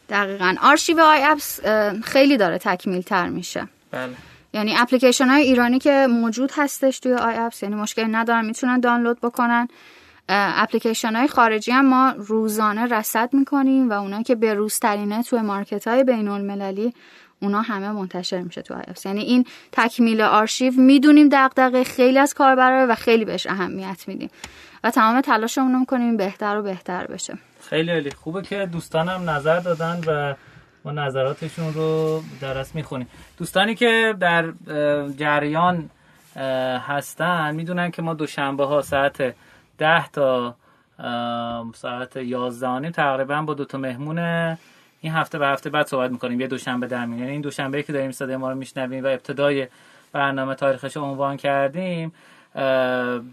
[0.10, 0.56] دقیقا.
[0.62, 1.60] آرشیو آی اپس
[2.04, 3.68] خیلی داره تکمیل تر میشه.
[3.92, 4.14] بله.
[4.54, 9.20] یعنی اپلیکیشن های ایرانی که موجود هستش توی آی اپس یعنی مشکلی ندارن می‌تونن دانلود
[9.22, 9.68] بکنن.
[10.30, 15.88] اپلیکیشن های خارجی هم ما روزانه رصد می‌کنیم و اونایی که به روزترینه توی market
[15.88, 16.94] های بین المللی
[17.42, 22.34] اونا همه منتشر میشه تو آی اپس یعنی این تکمیل آرشیو می‌دونیم دغدغه خیلی از
[22.34, 24.30] کاربرا و خیلی بهش اهمیت میدیم.
[24.84, 27.38] و تمام تلاشمون رو می‌کنیم بهتر و بهتر بشه.
[27.70, 28.12] خیلی عالی.
[28.12, 30.36] خوبه که دوستانم نظر دادن و
[30.86, 33.08] ما نظراتشون رو درست می‌خونیم.
[33.38, 34.54] دوستانی که در
[35.18, 35.90] جریان
[36.88, 39.36] هستن می‌دونن که ما دوشنبه ها ساعت
[39.78, 40.56] ده تا
[41.00, 44.18] اه، ساعت یازده تقریبا با دوتا مهمون
[45.02, 46.42] این هفته به هفته بعد صحبت می‌کنیم.
[46.42, 49.68] یه دوشنبه در میون یعنی این دوشنبه که داریم صدای ما رو میشنویم و ابتدای
[50.12, 52.14] برنامه تاریخش رو عنوان کردیم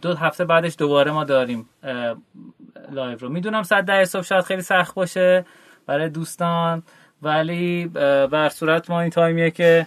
[0.02, 1.68] دو هفته بعدش دوباره ما داریم
[2.92, 3.28] live رو.
[3.28, 5.44] می‌دونم صد ده صبح شاید خیلی سخت باشه
[5.86, 6.82] برای دوستان
[7.22, 7.86] ولی
[8.30, 9.86] بر صورت ما این تایمیه که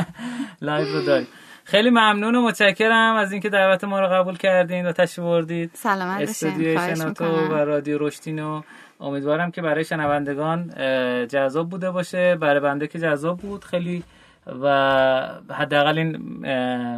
[0.62, 1.26] live رو داریم.
[1.64, 6.20] خیلی ممنون و متشکرم از اینکه دعوت ما رو قبول کردین و تشریف بردید سلامت
[6.20, 7.50] استودیو باشین می‌کنم.
[7.50, 8.62] و رادیو رشدینو
[9.00, 10.70] امیدوارم که برای شنوندگان
[11.26, 12.36] جذاب بوده باشه.
[12.36, 14.02] برای بنده که جذاب بود خیلی
[14.62, 14.68] و
[15.50, 16.14] حداقل این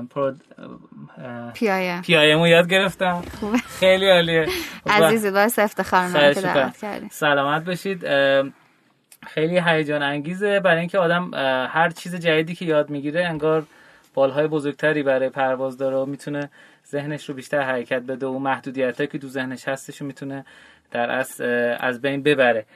[0.06, 0.40] پرود
[1.54, 3.22] پیایه پی آی امو یاد گرفتم.
[3.66, 4.46] خیلی عالیه.
[4.86, 6.40] و عزیزی باعث افتخار من که.
[6.40, 7.08] دعوت کردی.
[7.10, 8.04] سلامت باشید.
[8.04, 8.44] اه،
[9.26, 10.60] خیلی هیجان انگیزه.
[10.60, 11.30] برای اینکه آدم
[11.70, 13.64] هر چیز جدیدی که یاد می‌گیره انگار
[14.14, 16.50] بالهای بزرگتری برای پرواز داره و می‌تونه
[16.90, 20.44] ذهنش رو بیشتر حرکت بده و محدودیت که تو ذهنش هستش رو می‌تونه
[20.90, 22.66] در اصل اه، از بین ببره.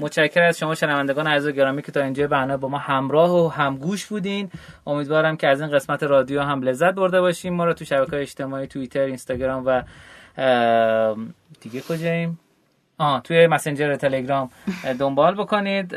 [0.00, 3.48] متشکرم از شما شنوندگان عزیز و گرامی که تا اینجا برنامه با ما همراه و
[3.48, 4.50] همگوش بودین.
[4.86, 7.54] امیدوارم که از این قسمت رادیو هم لذت برده باشیم.
[7.54, 9.82] ما رو تو شبکه اجتماعی توییتر اینستاگرام و
[11.60, 12.38] دیگه کجاییم؟
[12.98, 14.50] آه توی مسنجر تلگرام
[14.98, 15.96] دنبال بکنید.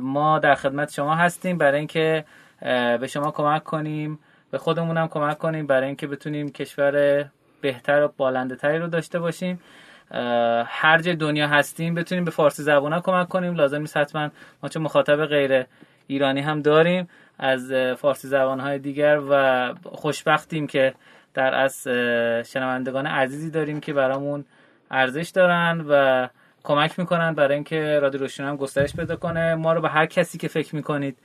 [0.00, 2.24] ما در خدمت شما هستیم برای اینکه
[3.00, 4.18] به شما کمک کنیم
[4.50, 7.24] به خودمون هم کمک کنیم برای اینکه بتونیم کشور
[7.60, 9.60] بهتر و بالنده تری رو داشته باشیم.
[10.66, 13.54] هر جای دنیا هستیم بتونیم به فارسی زبان کمک کنیم.
[13.54, 14.30] لازم نیست حتما
[14.62, 15.64] ما چون مخاطب غیر
[16.06, 17.08] ایرانی هم داریم.
[17.38, 20.94] از فارسی زبان های دیگر و خوشبختیم که
[21.34, 21.82] در از
[22.46, 24.44] شنوندگان عزیزی داریم که برامون
[24.90, 26.28] ارزش دارن و
[26.64, 29.54] کمک می‌کنن برای اینکه رادیو روشن هم گسترش پیدا کنه.
[29.54, 31.18] ما رو به هر کسی که فکر می‌کنید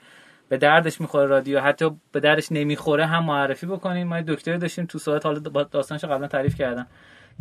[0.50, 5.00] به دردش می‌خوره رادیو حتی به دردش نمی‌خوره هم معرفی بکنیم ما دکتری داشتیم تو
[5.00, 6.88] سوالات حالا داستانش قبلا تعریف کردم.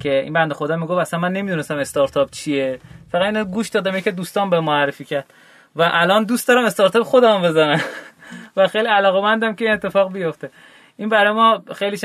[0.00, 2.78] که این بنده خدا می‌گفت اصلا من نمی‌دونستم استارتاپ چیه.
[3.12, 5.24] فقط اینو گوش دادم که دوستان به معرفی کرد.
[5.76, 7.80] و الان دوست دارم استارتاپ خودم بزنم.
[8.56, 10.50] و خیلی علاقه مندم که اتفاق بیفته.
[10.96, 11.98] این برای ما خیلی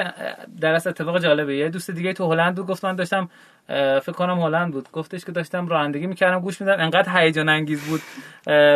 [0.61, 3.29] در اصل اتفاق جالبه یه دوست دیگه تو هلند بود گفت من داشتم
[3.99, 4.91] فکر کنم هلند بود.
[4.91, 8.01] گفتش که داشتم رانندگی می‌کردم گوش میدم انقدر هیجان انگیز بود.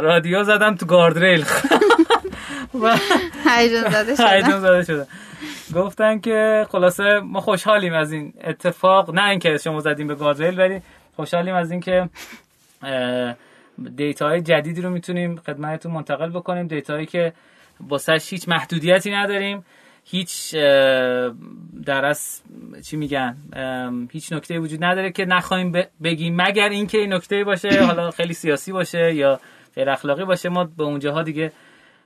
[0.03, 1.45] رادیو زدم تو گاردریل.
[3.49, 5.07] هیجان زده شده هیجان زده شده
[5.75, 9.13] گفتن که خلاصه ما خوشحالیم از این اتفاق.
[9.13, 10.81] نه اینکه شما زدیم به گاردریل ولی
[11.15, 12.09] خوشحالیم از اینکه
[13.95, 16.67] دیتا های جدیدی رو می‌تونیم خدمتتون منتقل بکنیم.
[16.67, 17.33] دیتایی که
[17.87, 19.65] واسه هیچ محدودیتی نداریم.
[20.05, 20.55] هیچ
[21.85, 22.41] در از
[22.85, 23.37] چی میگن
[24.11, 25.71] هیچ نکته وجود نداره که نخواهیم
[26.03, 26.41] بگیم.
[26.41, 29.39] مگر اینکه این نکته باشه حالا خیلی سیاسی باشه یا
[29.75, 31.51] غیر اخلاقی باشه ما به اونجاها دیگه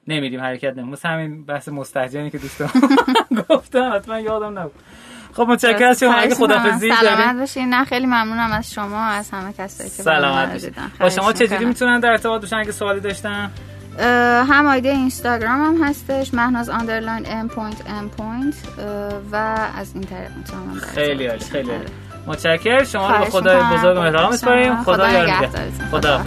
[0.07, 2.69] نمیریم حرکت نمیم مثل همین بحث مستهجنی که دوستان
[3.49, 4.73] گفتم حتما یادم نبود.
[5.34, 6.14] خب متشکرم از شما.
[6.14, 7.69] اگه خداحافظی دارید سلامت باشین.
[7.69, 12.10] نه خیلی ممنونم از شما از همه کسایی که سلامت با شما چجوری می‌تونن در
[12.10, 13.52] ارتباط باشن؟ اگه سوالی داشتن؟
[14.49, 18.56] هم آیدی اینستاگرام هم هستش مهناز underline ام point ام point
[19.32, 19.36] و
[19.78, 21.86] از این طریق می‌تونم خیلی عالی خیلی عالی.
[22.28, 22.84] متشکرم.
[22.84, 24.84] شما رو به خدای بزرگ مهربان میسپاریم.
[24.84, 25.49] خدا یار
[25.91, 26.22] خدا